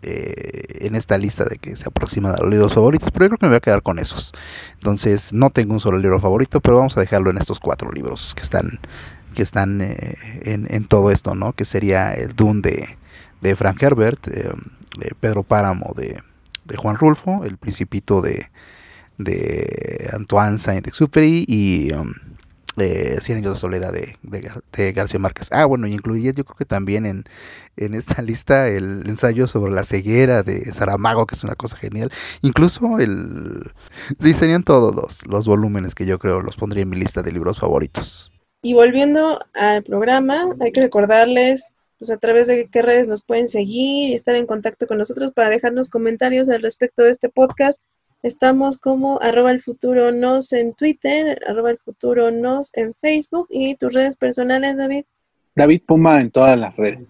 [0.02, 3.38] eh, en esta lista de que se aproximan a los libros favoritos, pero yo creo
[3.38, 4.32] que me voy a quedar con esos.
[4.74, 8.32] Entonces, no tengo un solo libro favorito, pero vamos a dejarlo en estos cuatro libros
[8.36, 8.78] que están
[9.38, 11.52] que están eh, en, todo esto, ¿no?
[11.52, 12.60] Que sería el Dune
[13.40, 14.50] de, Frank Herbert, eh,
[14.98, 16.20] de Pedro Páramo de,
[16.76, 18.50] Juan Rulfo, El Principito de,
[19.16, 22.14] de Antoine Saint-Exupéry y um,
[22.78, 25.50] eh, Cien años de soledad de, García Márquez.
[25.52, 27.22] Ah, bueno, y incluiría yo creo que también en,
[27.76, 32.10] en esta lista el ensayo sobre la ceguera de Saramago, que es una cosa genial.
[32.42, 33.70] Incluso el...
[34.18, 37.30] Sí, serían todos los, los volúmenes que yo creo los pondría en mi lista de
[37.30, 38.32] libros favoritos.
[38.62, 43.48] Y volviendo al programa, hay que recordarles pues, a través de qué redes nos pueden
[43.48, 47.80] seguir y estar en contacto con nosotros para dejarnos comentarios al respecto de este podcast.
[48.22, 53.76] Estamos como arroba el futuro nos en Twitter, arroba el futuro nos en Facebook y
[53.76, 55.04] tus redes personales, David.
[55.54, 57.00] David Puma en todas las redes.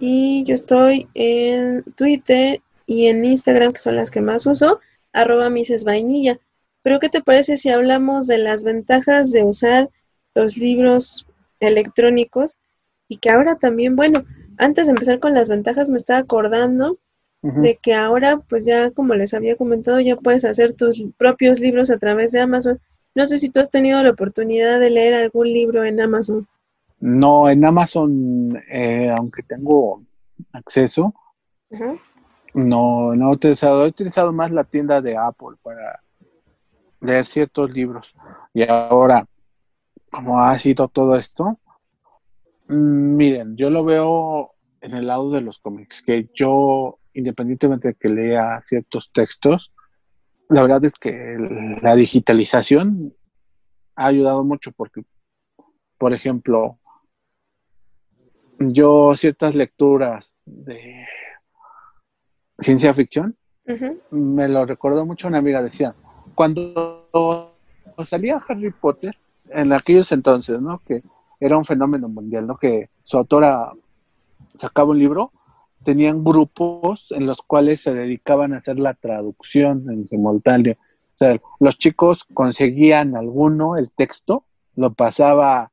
[0.00, 4.80] Y yo estoy en Twitter y en Instagram, que son las que más uso,
[5.12, 6.38] arroba Mises Vainilla.
[6.82, 9.90] Pero ¿qué te parece si hablamos de las ventajas de usar
[10.34, 11.26] los libros
[11.60, 12.60] electrónicos
[13.08, 14.24] y que ahora también, bueno,
[14.58, 16.98] antes de empezar con las ventajas me estaba acordando
[17.42, 21.90] de que ahora pues ya como les había comentado ya puedes hacer tus propios libros
[21.90, 22.78] a través de Amazon.
[23.16, 26.46] No sé si tú has tenido la oportunidad de leer algún libro en Amazon.
[27.00, 30.02] No, en Amazon, eh, aunque tengo
[30.52, 31.12] acceso,
[32.54, 36.00] no, no he utilizado, he utilizado más la tienda de Apple para
[37.00, 38.14] leer ciertos libros.
[38.54, 39.26] Y ahora,
[40.12, 41.58] cómo ha sido todo esto,
[42.68, 47.94] mm, miren, yo lo veo en el lado de los cómics, que yo, independientemente de
[47.94, 49.72] que lea ciertos textos,
[50.48, 51.36] la verdad es que
[51.82, 53.14] la digitalización
[53.96, 55.02] ha ayudado mucho porque
[56.02, 56.80] por ejemplo,
[58.58, 61.06] yo ciertas lecturas de
[62.58, 63.36] ciencia ficción,
[64.10, 65.94] me lo recordó mucho una amiga, decía,
[66.34, 67.54] cuando
[68.04, 69.16] salía Harry Potter,
[69.50, 70.80] en aquellos entonces, ¿no?
[70.86, 71.02] Que
[71.40, 72.56] era un fenómeno mundial, ¿no?
[72.56, 73.72] Que su autora
[74.58, 75.32] sacaba un libro,
[75.84, 80.76] tenían grupos en los cuales se dedicaban a hacer la traducción en simultáneo.
[81.14, 84.44] O sea, los chicos conseguían alguno, el texto,
[84.76, 85.70] lo pasaba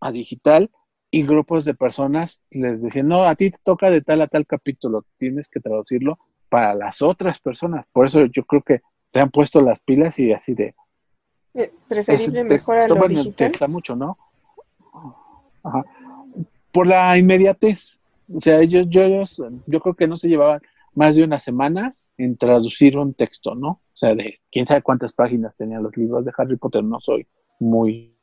[0.00, 0.70] a digital
[1.10, 4.46] y grupos de personas les decían, no, a ti te toca de tal a tal
[4.46, 6.18] capítulo, tienes que traducirlo
[6.48, 7.86] para las otras personas.
[7.92, 8.80] Por eso yo creo que
[9.12, 10.74] se han puesto las pilas y así de...
[11.54, 13.52] Eh, preferible mejor a lo digital.
[13.68, 14.16] mucho, ¿no?
[16.72, 17.98] Por la inmediatez.
[18.32, 20.60] O sea, ellos, yo, ellos, yo creo que no se llevaban
[20.94, 23.68] más de una semana en traducir un texto, ¿no?
[23.68, 27.26] O sea, de quién sabe cuántas páginas tenían los libros de Harry Potter, no soy
[27.58, 28.14] muy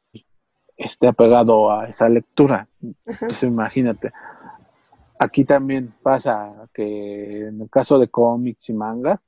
[0.77, 2.67] este, apegado a esa lectura.
[3.05, 4.11] Entonces, imagínate.
[5.19, 9.19] Aquí también pasa que en el caso de cómics y mangas,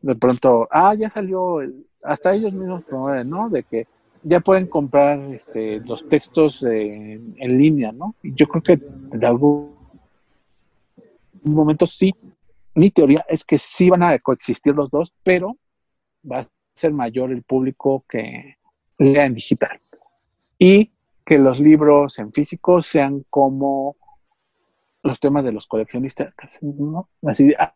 [0.00, 1.58] de pronto, ah, ya salió,
[2.02, 3.48] hasta ellos mismos promueven, ¿no?
[3.48, 3.86] De que
[4.22, 8.14] ya pueden comprar este, los textos en línea, ¿no?
[8.22, 9.74] Y yo creo que de algún
[11.42, 12.14] momento sí,
[12.74, 15.56] mi teoría es que sí van a coexistir los dos, pero
[16.30, 18.56] va a ser mayor el público que
[18.98, 19.80] lea en digital.
[20.58, 20.92] Y
[21.24, 23.96] que los libros en físico sean como
[25.02, 27.08] los temas de los coleccionistas, ¿no?
[27.26, 27.74] Así, ah,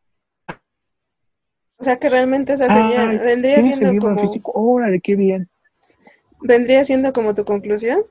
[1.78, 4.18] o sea que realmente esa sería, vendría siendo como...
[4.18, 4.52] Físico?
[4.54, 5.48] Órale, qué bien.
[6.40, 8.02] Vendría siendo como tu conclusión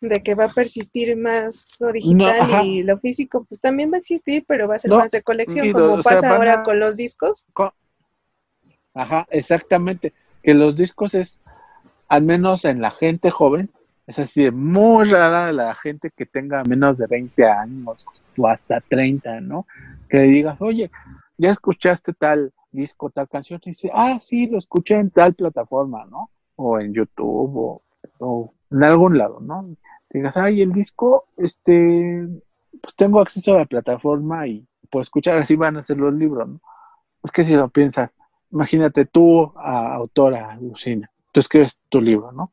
[0.00, 4.00] de que va a persistir más lo digital y lo físico, pues también va a
[4.00, 7.46] existir, pero va a ser más de colección, como pasa ahora con los discos.
[8.94, 10.12] Ajá, exactamente.
[10.42, 11.38] Que los discos es,
[12.08, 13.70] al menos en la gente joven,
[14.06, 18.06] es así muy rara la gente que tenga menos de 20 años
[18.36, 19.66] o hasta 30, ¿no?
[20.08, 20.90] Que le digas, oye,
[21.36, 26.06] ya escuchaste tal disco, tal canción, y dice, ah, sí, lo escuché en tal plataforma,
[26.06, 26.30] ¿no?
[26.56, 27.82] O en YouTube
[28.20, 29.68] o, en algún lado, ¿no?
[30.10, 32.26] Digas, ay, el disco, este,
[32.80, 36.48] pues tengo acceso a la plataforma y puedo escuchar, así van a ser los libros,
[36.48, 36.60] ¿no?
[37.22, 38.10] Es que si lo piensas,
[38.50, 42.50] imagínate tú, autora, Lucina, tú escribes tu libro, ¿no?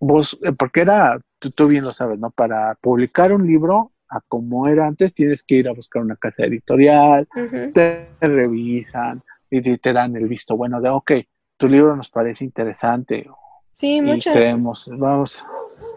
[0.00, 2.30] Vos, eh, porque era, tú, tú bien lo sabes, ¿no?
[2.30, 6.44] Para publicar un libro, a como era antes, tienes que ir a buscar una casa
[6.44, 7.26] editorial,
[7.72, 9.22] te revisan,
[9.52, 11.12] y te dan el visto bueno de, ok,
[11.58, 13.28] tu libro nos parece interesante.
[13.76, 15.44] Sí, mucha, creemos, vamos.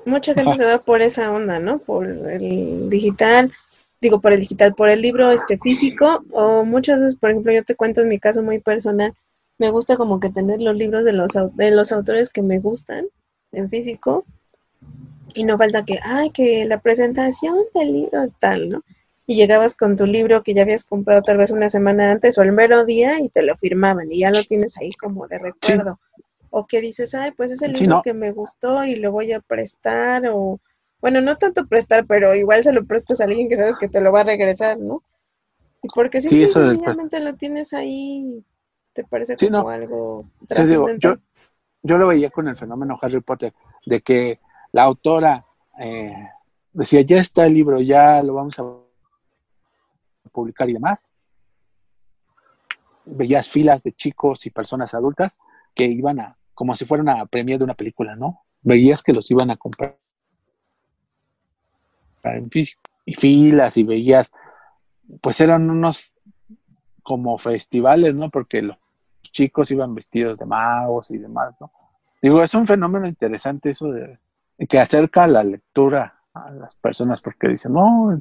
[0.06, 1.80] Mucha gente se va por esa onda, ¿no?
[1.80, 3.53] Por el digital,
[4.01, 7.64] digo, por el digital, por el libro este físico, o muchas veces, por ejemplo, yo
[7.64, 9.14] te cuento en mi caso muy personal,
[9.58, 13.06] me gusta como que tener los libros de los, de los autores que me gustan
[13.53, 14.26] en físico,
[15.34, 18.84] y no falta que, ay, que la presentación del libro tal, ¿no?
[19.28, 22.43] Y llegabas con tu libro que ya habías comprado tal vez una semana antes o
[22.43, 25.99] el mero día y te lo firmaban y ya lo tienes ahí como de recuerdo.
[26.51, 29.39] O que dices, ay, pues es el libro que me gustó y lo voy a
[29.39, 30.59] prestar o,
[31.01, 33.99] bueno, no tanto prestar, pero igual se lo prestas a alguien que sabes que te
[33.99, 35.03] lo va a regresar, ¿no?
[35.82, 38.43] Y porque si sencillamente lo tienes ahí,
[38.93, 40.99] te parece como algo trascendental.
[41.15, 41.21] Yo,
[41.84, 43.53] yo lo veía con el fenómeno Harry Potter,
[43.86, 44.39] de que
[44.71, 45.45] la autora
[45.80, 46.30] eh,
[46.73, 48.63] decía, ya está el libro, ya lo vamos a
[50.36, 51.13] publicar y demás,
[53.05, 55.39] veías filas de chicos y personas adultas
[55.73, 58.41] que iban a, como si fuera una premia de una película, ¿no?
[58.61, 59.97] Veías que los iban a comprar
[62.23, 64.31] en físico, y filas, y veías,
[65.21, 66.11] pues eran unos
[67.03, 68.29] como festivales, ¿no?
[68.31, 68.77] Porque los
[69.21, 71.71] chicos iban vestidos de magos y demás, ¿no?
[72.21, 74.17] Digo, es un fenómeno interesante eso de
[74.67, 78.19] que acerca la lectura a las personas porque dicen, no,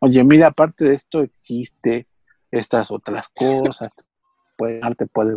[0.00, 2.06] oye, mira, aparte de esto existe
[2.50, 3.88] estas otras cosas,
[4.56, 5.36] puede, arte puede...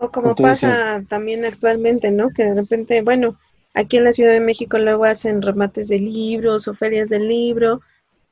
[0.00, 2.30] O como pasa también actualmente, ¿no?
[2.30, 3.36] Que de repente, bueno,
[3.74, 7.80] aquí en la Ciudad de México luego hacen remates de libros o ferias del libro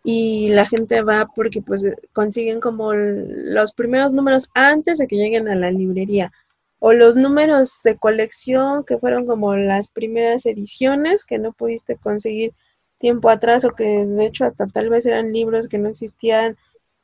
[0.05, 5.49] y la gente va porque pues consiguen como los primeros números antes de que lleguen
[5.49, 6.33] a la librería
[6.79, 12.53] o los números de colección que fueron como las primeras ediciones que no pudiste conseguir
[12.99, 16.57] tiempo atrás o que de hecho hasta tal vez eran libros que no existían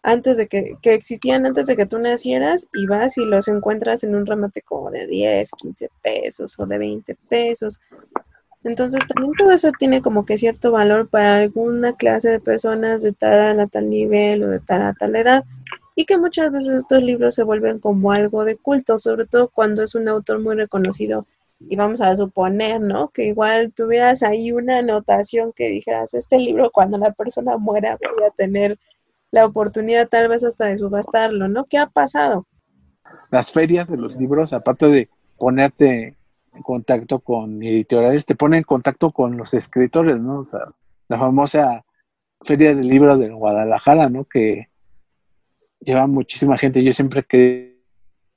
[0.03, 4.03] antes de que, que existían antes de que tú nacieras y vas y los encuentras
[4.03, 7.80] en un remate como de 10, 15 pesos o de 20 pesos.
[8.64, 13.12] Entonces también todo eso tiene como que cierto valor para alguna clase de personas de
[13.12, 15.45] tal a tal nivel o de tal a tal edad
[15.95, 19.82] y que muchas veces estos libros se vuelven como algo de culto, sobre todo cuando
[19.82, 21.26] es un autor muy reconocido
[21.68, 23.08] y vamos a suponer, ¿no?
[23.08, 28.24] Que igual tuvieras ahí una anotación que dijeras, este libro cuando la persona muera voy
[28.26, 28.78] a tener
[29.30, 31.64] la oportunidad tal vez hasta de subastarlo, ¿no?
[31.64, 32.46] ¿Qué ha pasado?
[33.30, 35.08] Las ferias de los libros, aparte de
[35.38, 36.16] ponerte
[36.54, 40.40] en contacto con editoriales, te ponen en contacto con los escritores, ¿no?
[40.40, 40.60] O sea,
[41.08, 41.84] la famosa
[42.44, 44.24] Feria del Libro de Guadalajara, ¿no?
[44.24, 44.68] Que
[45.80, 46.82] lleva muchísima gente.
[46.82, 47.70] Yo siempre he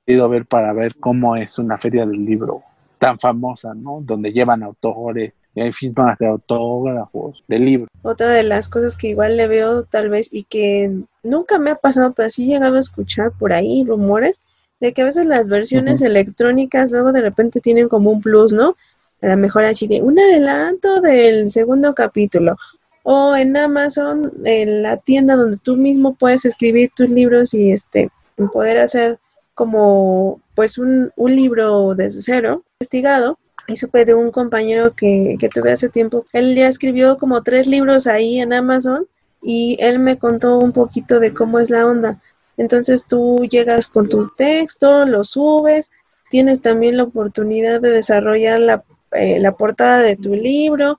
[0.06, 2.62] querido ver para ver cómo es una feria del libro
[2.98, 4.00] tan famosa, ¿no?
[4.02, 7.88] Donde llevan autores, y hay firmas de autógrafos, de libros.
[8.02, 10.92] Otra de las cosas que igual le veo tal vez y que
[11.22, 14.38] nunca me ha pasado, pero sí he llegado a escuchar por ahí rumores
[14.80, 18.76] de que a veces las versiones electrónicas luego de repente tienen como un plus, ¿no?
[19.22, 22.56] A lo mejor así de un adelanto del segundo capítulo.
[23.02, 28.10] O en Amazon, en la tienda donde tú mismo puedes escribir tus libros y este
[28.52, 29.18] poder hacer
[29.56, 33.38] como pues un, un libro desde cero, investigado.
[33.66, 36.24] Y supe de un compañero que, que tuve hace tiempo.
[36.32, 39.08] Él ya escribió como tres libros ahí en Amazon
[39.42, 42.20] y él me contó un poquito de cómo es la onda.
[42.56, 45.90] Entonces tú llegas con tu texto, lo subes,
[46.30, 50.98] tienes también la oportunidad de desarrollar la, eh, la portada de tu libro,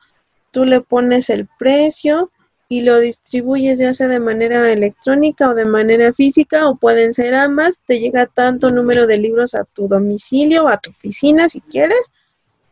[0.52, 2.32] tú le pones el precio
[2.70, 7.34] y lo distribuyes ya sea de manera electrónica o de manera física o pueden ser
[7.34, 12.12] ambas, te llega tanto número de libros a tu domicilio, a tu oficina si quieres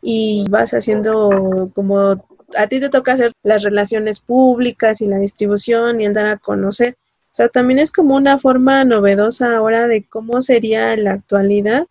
[0.02, 2.28] y vas haciendo como
[2.58, 6.96] a ti te toca hacer las relaciones públicas y la distribución y andar a conocer.
[7.26, 11.88] O sea, también es como una forma novedosa ahora de cómo sería la actualidad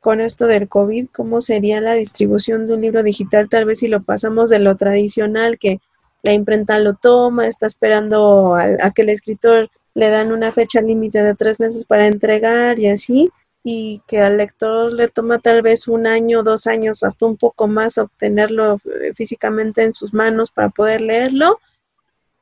[0.00, 3.88] con esto del COVID, cómo sería la distribución de un libro digital, tal vez si
[3.88, 5.80] lo pasamos de lo tradicional que
[6.22, 11.22] la imprenta lo toma, está esperando a, que el escritor le dan una fecha límite
[11.22, 13.30] de tres meses para entregar y así,
[13.64, 17.68] y que al lector le toma tal vez un año, dos años, hasta un poco
[17.68, 21.58] más obtenerlo eh, físicamente en sus manos para poder leerlo,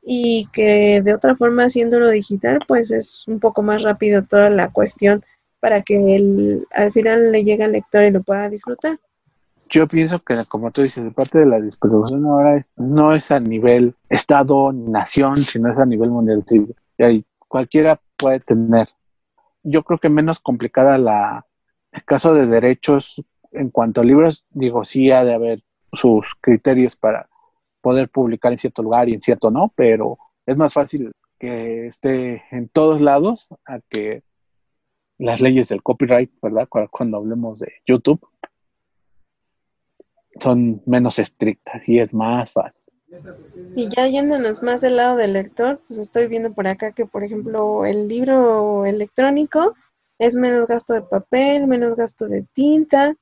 [0.03, 4.71] y que de otra forma haciéndolo digital, pues es un poco más rápido toda la
[4.71, 5.25] cuestión
[5.59, 8.99] para que el, al final le llegue al lector y lo pueda disfrutar
[9.71, 13.95] yo pienso que, como tú dices, parte de la distribución ahora no es a nivel
[14.09, 16.45] estado ni nación, sino es a nivel mundial.
[16.99, 18.89] Y cualquiera puede tener.
[19.63, 21.47] Yo creo que menos complicada la
[21.93, 25.61] el caso de derechos en cuanto a libros, digo, sí ha de haber
[25.93, 27.29] sus criterios para
[27.81, 32.45] poder publicar en cierto lugar y en cierto no, pero es más fácil que esté
[32.51, 34.23] en todos lados a que
[35.19, 36.69] las leyes del copyright, ¿verdad?
[36.69, 38.21] Cuando hablemos de YouTube,
[40.41, 42.83] son menos estrictas y es más fácil.
[43.75, 47.25] Y ya yéndonos más del lado del lector, pues estoy viendo por acá que, por
[47.25, 49.75] ejemplo, el libro electrónico
[50.19, 53.17] es menos gasto de papel, menos gasto de tinta,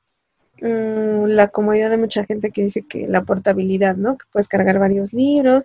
[0.60, 4.18] mm, la comodidad de mucha gente que dice que la portabilidad, ¿no?
[4.18, 5.64] Que puedes cargar varios libros.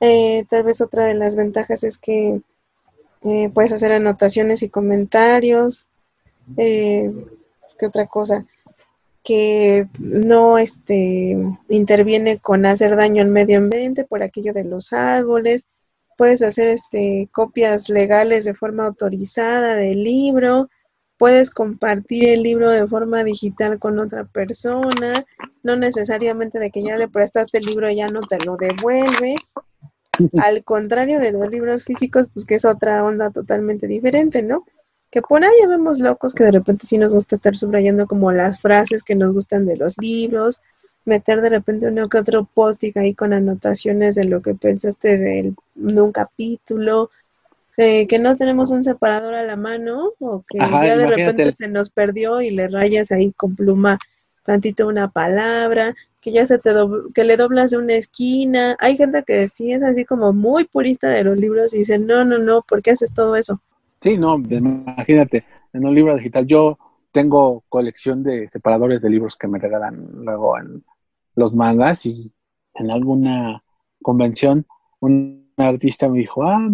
[0.00, 2.40] Eh, tal vez otra de las ventajas es que
[3.22, 5.86] eh, puedes hacer anotaciones y comentarios.
[6.56, 7.12] Eh,
[7.78, 8.44] ¿Qué otra cosa?
[9.28, 11.36] Que no este,
[11.68, 15.66] interviene con hacer daño al medio ambiente por aquello de los árboles.
[16.16, 20.70] Puedes hacer este, copias legales de forma autorizada del libro.
[21.18, 25.26] Puedes compartir el libro de forma digital con otra persona.
[25.62, 29.36] No necesariamente de que ya le prestaste el libro ya no te lo devuelve.
[30.42, 34.64] Al contrario de los libros físicos, pues que es otra onda totalmente diferente, ¿no?
[35.10, 38.30] Que por ahí ya vemos locos que de repente sí nos gusta estar subrayando como
[38.32, 40.60] las frases que nos gustan de los libros,
[41.04, 45.54] meter de repente uno que otro post ahí con anotaciones de lo que pensaste de,
[45.74, 47.10] un capítulo,
[47.76, 51.68] eh, que no tenemos un separador a la mano o que ya de repente se
[51.68, 53.98] nos perdió y le rayas ahí con pluma
[54.48, 56.70] tantito una palabra, que ya se te
[57.14, 58.76] que le doblas de una esquina.
[58.80, 62.24] Hay gente que sí es así como muy purista de los libros y dice, no,
[62.24, 63.60] no, no, ¿por qué haces todo eso?
[64.00, 66.78] Sí, no, imagínate, en un libro digital yo
[67.10, 70.84] tengo colección de separadores de libros que me regalan luego en
[71.34, 72.32] los mangas y
[72.74, 73.62] en alguna
[74.02, 74.66] convención
[75.00, 76.68] un artista me dijo, ah,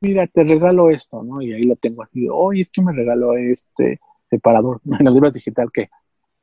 [0.00, 1.42] mira, te regalo esto, ¿no?
[1.42, 5.32] Y ahí lo tengo así, oye, es que me regaló este separador en los libros
[5.34, 5.90] digital que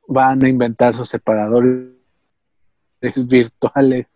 [0.06, 1.90] van a inventar sus separadores
[3.28, 4.06] virtuales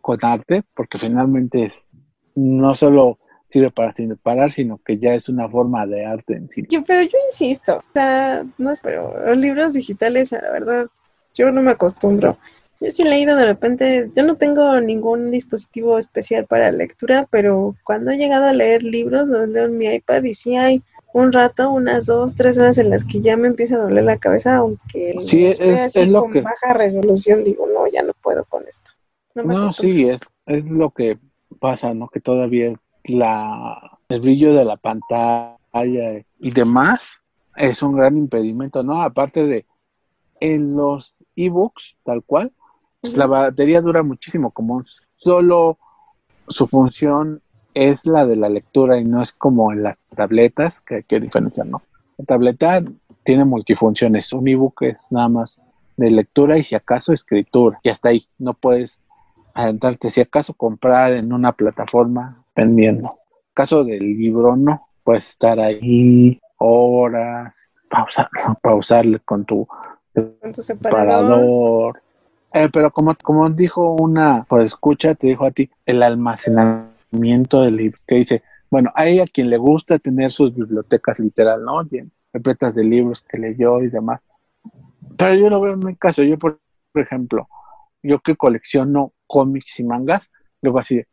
[0.00, 1.72] con arte, porque finalmente
[2.34, 3.18] no solo
[3.54, 6.64] sirve para parar, sino que ya es una forma de arte en sí.
[6.84, 10.86] pero yo insisto, o sea, no es, pero los libros digitales, la verdad,
[11.34, 12.36] yo no me acostumbro.
[12.80, 17.76] Yo sí he leído de repente, yo no tengo ningún dispositivo especial para lectura, pero
[17.84, 20.82] cuando he llegado a leer libros, los leo en mi iPad y sí hay
[21.12, 24.18] un rato, unas dos, tres horas en las que ya me empieza a doler la
[24.18, 26.40] cabeza, aunque sí, es, así es lo con que...
[26.40, 28.90] baja resolución, digo, no, ya no puedo con esto.
[29.36, 31.18] No, me No, sí, es, es lo que
[31.60, 32.08] pasa, ¿no?
[32.08, 32.74] Que todavía
[33.04, 37.22] la, el brillo de la pantalla y demás
[37.56, 39.02] es un gran impedimento, ¿no?
[39.02, 39.66] Aparte de
[40.40, 42.52] en los ebooks, tal cual,
[43.00, 44.82] pues la batería dura muchísimo, como
[45.14, 45.78] solo
[46.48, 47.40] su función
[47.74, 51.20] es la de la lectura y no es como en las tabletas, que hay que
[51.20, 51.82] diferenciar, ¿no?
[52.18, 52.82] La tableta
[53.24, 55.60] tiene multifunciones, un ebook es nada más
[55.96, 59.00] de lectura y si acaso escritura, y hasta ahí, no puedes
[59.54, 63.18] adentrarte, si acaso comprar en una plataforma vendiendo.
[63.54, 68.28] Caso del libro, no, puedes estar ahí horas, pausar,
[68.62, 69.66] pausarle con tu
[70.12, 71.06] Con tu separador.
[71.06, 72.02] parador.
[72.52, 77.76] Eh, pero como, como dijo una por escucha, te dijo a ti, el almacenamiento del
[77.76, 81.82] libro, que dice, bueno, hay a quien le gusta tener sus bibliotecas literal, ¿no?
[81.84, 84.20] Llen- repletas de libros que leyó y demás.
[85.16, 86.58] Pero yo lo veo en mi caso, yo por,
[86.92, 87.48] por ejemplo,
[88.02, 90.22] yo que colecciono cómics y mangas,
[90.62, 91.08] luego así, de,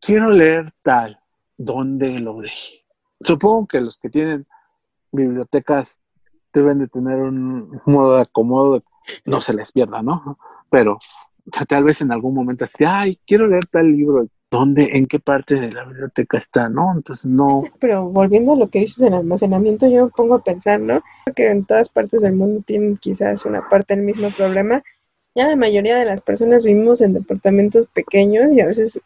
[0.00, 1.20] quiero leer tal,
[1.56, 2.82] ¿dónde lo leí?
[3.20, 4.48] Supongo que los que tienen
[5.12, 6.00] bibliotecas
[6.52, 8.82] deben de tener un modo de acomodo,
[9.24, 10.38] no se les pierda, ¿no?
[10.70, 14.90] Pero o sea, tal vez en algún momento así, ay, quiero leer tal libro, ¿dónde,
[14.94, 16.92] en qué parte de la biblioteca está, no?
[16.96, 20.80] Entonces no, Pero volviendo a lo que dices del almacenamiento, yo me pongo a pensar,
[20.80, 21.00] ¿no?
[21.36, 24.82] Que en todas partes del mundo tienen quizás una parte del mismo problema.
[25.34, 29.00] Ya la mayoría de las personas vivimos en departamentos pequeños y a veces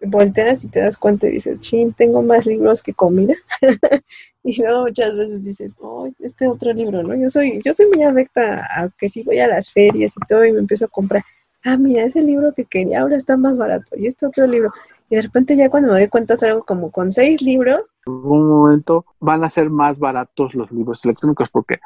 [0.00, 3.34] volteas y te das cuenta y dices, chin, tengo más libros que comida.
[4.42, 7.14] y luego muchas veces dices, oh, este otro libro, ¿no?
[7.14, 10.44] Yo soy, yo soy muy adicta a que sí voy a las ferias y todo
[10.44, 11.22] y me empiezo a comprar.
[11.64, 13.96] Ah, mira, ese libro que quería ahora está más barato.
[13.96, 14.72] Y este otro libro.
[15.08, 18.48] Y de repente ya cuando me doy cuenta salgo como con seis libros en algún
[18.48, 21.78] momento van a ser más baratos los libros electrónicos porque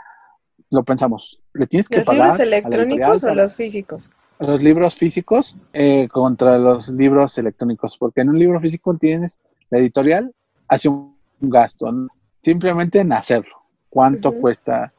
[0.71, 4.11] lo pensamos, le tienes que ¿Los pagar libros electrónicos o los físicos?
[4.39, 9.41] los libros físicos eh, contra los libros electrónicos, porque en un libro físico tienes,
[9.71, 10.35] la editorial
[10.69, 12.09] hace un gasto, ¿no?
[12.47, 13.57] simplemente en hacerlo.
[13.91, 14.93] ¿Cuánto cuesta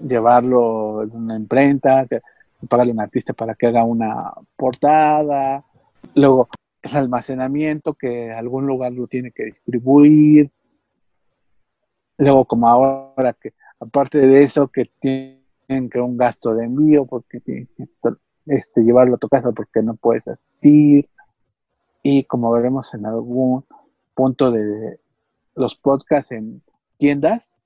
[0.00, 2.06] llevarlo en una imprenta?
[2.68, 5.64] Pagarle a un artista para que haga una portada.
[6.14, 6.48] Luego,
[6.82, 10.52] el almacenamiento, que algún lugar lo tiene que distribuir.
[12.18, 17.40] Luego, como ahora, que aparte de eso, que tienen que un gasto de envío, porque
[17.40, 17.86] tienen que
[18.46, 21.08] este, llevarlo a tu casa porque no puedes asistir.
[22.02, 23.64] Y como veremos en algún
[24.14, 24.98] punto de
[25.54, 26.62] los podcasts en
[26.96, 27.56] tiendas,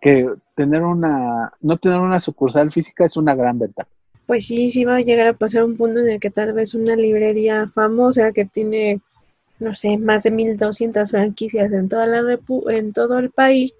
[0.00, 3.88] que tener una, no tener una sucursal física es una gran ventaja.
[4.26, 6.74] Pues sí, sí va a llegar a pasar un punto en el que tal vez
[6.74, 9.00] una librería famosa que tiene,
[9.60, 13.74] no sé, más de 1200 franquicias en toda la repu- en todo el país,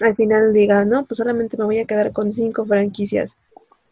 [0.00, 3.36] al final diga, no, pues solamente me voy a quedar con cinco franquicias.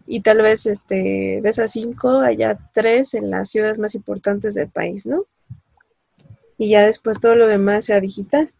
[0.07, 4.69] Y tal vez este, de esas cinco haya tres en las ciudades más importantes del
[4.69, 5.25] país, ¿no?
[6.59, 8.53] Y ya después todo lo demás sea digital.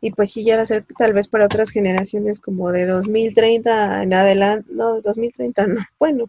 [0.00, 4.02] Y pues sí, ya va a ser tal vez para otras generaciones como de 2030
[4.02, 6.28] en adelante, no, de 2030 no, bueno,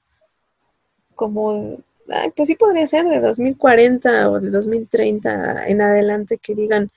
[1.16, 1.80] como,
[2.10, 6.90] ay, pues sí podría ser de 2040 o de 2030 en adelante que digan,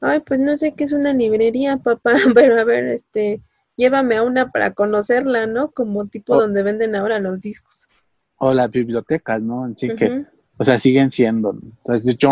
[0.00, 3.40] ay, pues no sé qué es una librería, papá, pero a ver, este,
[3.76, 5.70] llévame a una para conocerla, ¿no?
[5.70, 6.40] Como tipo Oh.
[6.40, 7.88] donde venden ahora los discos.
[8.36, 9.64] O las bibliotecas, ¿no?
[9.64, 10.24] Así que,
[10.56, 11.52] o sea, siguen siendo.
[11.52, 12.30] Entonces, yo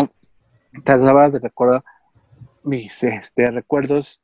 [0.83, 1.83] te acabas de recordar
[2.63, 4.23] mis este, recuerdos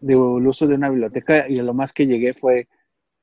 [0.00, 2.68] del uso de una biblioteca y lo más que llegué fue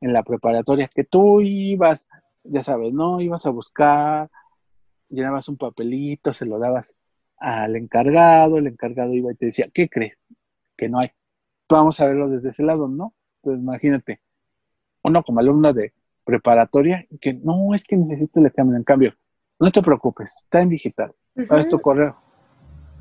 [0.01, 2.07] en la preparatoria, que tú ibas,
[2.43, 3.19] ya sabes, ¿no?
[3.19, 4.29] Ibas a buscar,
[5.09, 6.95] llenabas un papelito, se lo dabas
[7.39, 10.17] al encargado, el encargado iba y te decía, ¿qué crees?
[10.77, 11.07] Que no hay.
[11.69, 13.13] Vamos a verlo desde ese lado, ¿no?
[13.41, 14.19] Pues imagínate,
[15.03, 15.93] uno como alumno de
[16.25, 19.15] preparatoria, que no es que necesito el examen, en cambio,
[19.59, 21.13] no te preocupes, está en digital,
[21.49, 21.83] haz tu Ujú.
[21.83, 22.17] correo.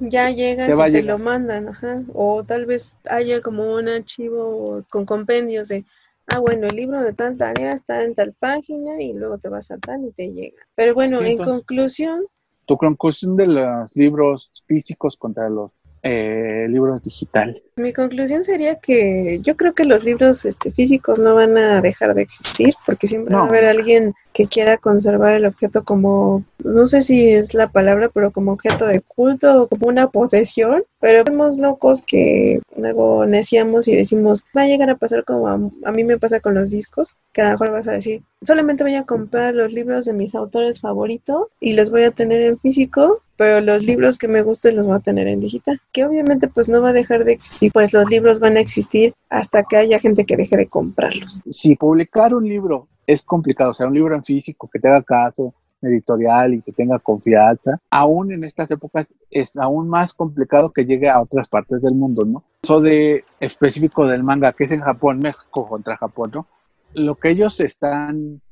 [0.01, 1.19] Ya llegas Te y te llegar.
[1.19, 2.03] lo mandan, ajá.
[2.15, 5.85] O tal vez haya como un archivo con compendios de,
[6.29, 9.71] ah, bueno, el libro de tal tarea está en tal página y luego te vas
[9.73, 10.63] a tal y te llega.
[10.77, 12.25] Pero bueno, en entonces- conclusión,
[12.69, 17.65] Tu conclusión de los libros físicos contra los eh, libros digitales.
[17.77, 22.15] mi conclusión sería que yo creo que los libros este, físicos no van a dejar
[22.15, 26.87] de existir porque siempre va a haber alguien que quiera conservar el objeto como, no
[26.87, 30.85] sé si es la palabra, pero como objeto de culto o como una posesión.
[31.01, 35.55] Pero vemos locos que luego neciamos y decimos, va a llegar a pasar como a,
[35.55, 38.85] a mí me pasa con los discos, que a lo mejor vas a decir, solamente
[38.85, 42.61] voy a comprar los libros de mis autores favoritos y los voy a tener en
[42.61, 46.49] físico pero los libros que me gusten los voy a tener en digital, que obviamente
[46.49, 49.77] pues no va a dejar de existir, pues los libros van a existir hasta que
[49.77, 51.41] haya gente que deje de comprarlos.
[51.49, 55.55] Si publicar un libro es complicado, o sea, un libro en físico que tenga caso,
[55.81, 61.09] editorial y que tenga confianza, aún en estas épocas es aún más complicado que llegue
[61.09, 62.45] a otras partes del mundo, ¿no?
[62.63, 66.47] Eso de específico del manga, que es en Japón, México contra Japón, ¿no?
[66.93, 68.43] Lo que ellos están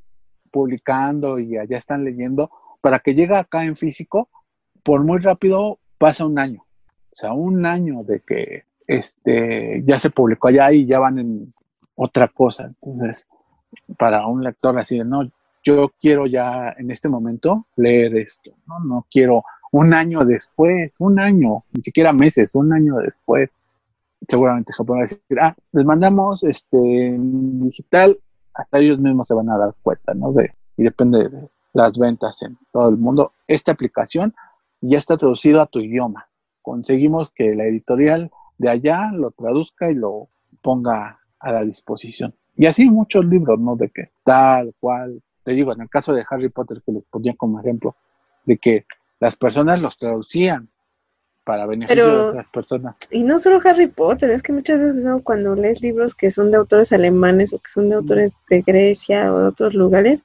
[0.51, 2.49] publicando y allá están leyendo,
[2.81, 4.29] para que llegue acá en físico,
[4.81, 6.63] por muy rápido pasa un año.
[7.11, 11.53] O sea, un año de que este, ya se publicó allá y ya van en
[11.95, 12.71] otra cosa.
[12.81, 13.27] Entonces,
[13.97, 15.29] para un lector así de, no,
[15.63, 18.79] yo quiero ya en este momento leer esto, ¿no?
[18.79, 23.49] No quiero un año después, un año, ni siquiera meses, un año después.
[24.27, 28.17] Seguramente Japón va a decir, ah, les mandamos este digital,
[28.53, 30.31] hasta ellos mismos se van a dar cuenta, ¿no?
[30.31, 33.33] De, y depende de las ventas en todo el mundo.
[33.47, 34.33] Esta aplicación
[34.81, 36.27] ya está traducido a tu idioma.
[36.61, 40.29] Conseguimos que la editorial de allá lo traduzca y lo
[40.61, 42.33] ponga a la disposición.
[42.57, 43.75] Y así muchos libros, ¿no?
[43.75, 47.35] De que tal cual, te digo, en el caso de Harry Potter que les ponía
[47.35, 47.95] como ejemplo,
[48.45, 48.85] de que
[49.19, 50.69] las personas los traducían
[51.43, 52.99] para beneficio de otras personas.
[53.09, 55.21] Y no solo Harry Potter, es que muchas veces ¿no?
[55.21, 59.33] cuando lees libros que son de autores alemanes o que son de autores de Grecia
[59.33, 60.23] o de otros lugares,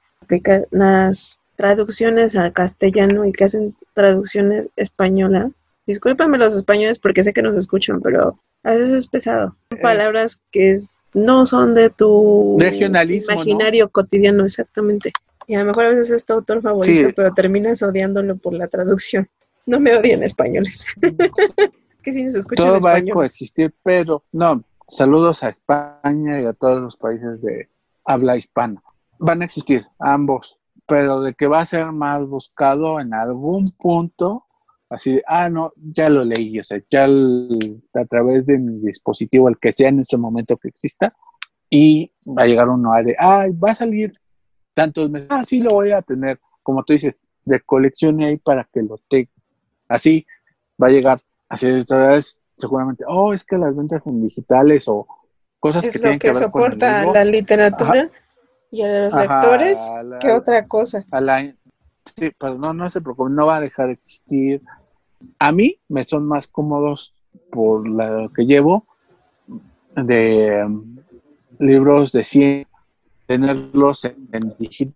[0.71, 5.51] las traducciones al castellano y que hacen traducciones españolas.
[5.85, 9.55] Discúlpame los españoles porque sé que nos escuchan, pero a veces es pesado.
[9.81, 15.11] Palabras que es, no son de tu imaginario cotidiano, exactamente.
[15.47, 18.67] Y a lo mejor a veces es tu autor favorito, pero terminas odiándolo por la
[18.67, 19.27] traducción.
[19.65, 20.85] No me odien españoles.
[22.03, 24.63] que si nos escuchan Todo va a coexistir, pero no.
[24.89, 27.69] Saludos a España y a todos los países de
[28.05, 28.81] habla hispana.
[29.19, 34.45] Van a existir ambos pero de que va a ser más buscado en algún punto,
[34.93, 39.49] así de, ah, no, ya lo leí, o sea, ya a través de mi dispositivo,
[39.49, 41.13] el que sea en ese momento que exista,
[41.69, 44.11] y va a llegar uno a de, ah, va a salir
[44.75, 47.15] tantos meses, ah, sí lo voy a tener, como tú dices,
[47.45, 49.29] de colección ahí para que lo tenga.
[49.87, 50.25] Así
[50.81, 55.07] va a llegar así editoriales seguramente, oh, es que las ventas en digitales o
[55.59, 58.09] cosas es que tienen que, ver soporta con la literatura
[58.71, 61.03] y a los lectores, ¿qué otra cosa?
[62.05, 64.61] sí, pero no, no se preocupe, no va a dejar de existir.
[65.39, 67.13] A mí me son más cómodos
[67.51, 68.85] por lo que llevo
[69.95, 70.97] de um,
[71.59, 72.67] libros de 100,
[73.27, 74.95] tenerlos en, digital,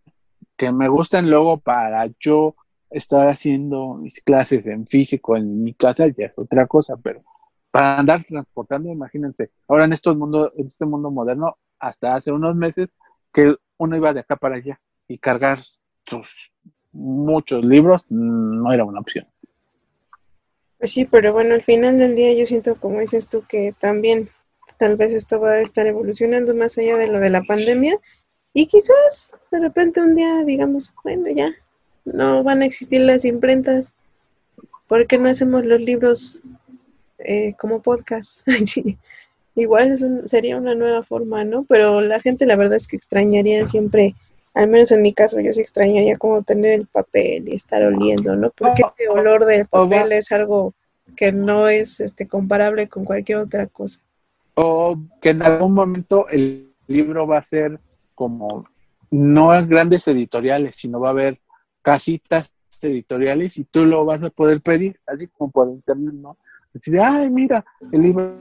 [0.56, 2.56] que me gustan luego para yo
[2.90, 7.22] estar haciendo mis clases en físico en mi casa ya es otra cosa, pero
[7.70, 12.56] para andar transportando, imagínense, ahora en estos mundo, en este mundo moderno, hasta hace unos
[12.56, 12.90] meses
[13.32, 15.60] que uno iba de acá para allá y cargar
[16.06, 16.52] sus
[16.92, 19.28] muchos libros no era una opción.
[20.80, 24.30] Pues sí, pero bueno, al final del día yo siento, como dices tú, que también
[24.78, 27.98] tal vez esto va a estar evolucionando más allá de lo de la pandemia
[28.54, 31.52] y quizás de repente un día digamos, bueno, ya
[32.06, 33.94] no van a existir las imprentas,
[34.88, 36.42] ¿por qué no hacemos los libros
[37.20, 38.48] eh, como podcast?
[38.66, 38.98] sí
[39.58, 41.66] igual es sería una nueva forma, ¿no?
[41.68, 44.16] Pero la gente la verdad es que extrañaría siempre,
[44.58, 48.36] al menos en mi caso, yo sí extrañaría como tener el papel y estar oliendo,
[48.36, 48.50] ¿no?
[48.50, 50.74] Porque el olor del papel es algo
[51.16, 54.00] que no es este comparable con cualquier otra cosa.
[54.56, 57.80] O que en algún momento el libro va a ser
[58.16, 58.66] como
[59.12, 61.40] no grandes editoriales, sino va a haber
[61.84, 62.50] casitas
[62.82, 66.38] editoriales y tú lo vas a poder pedir, así como por internet, ¿no?
[66.74, 68.34] Decir, ay, mira, el libro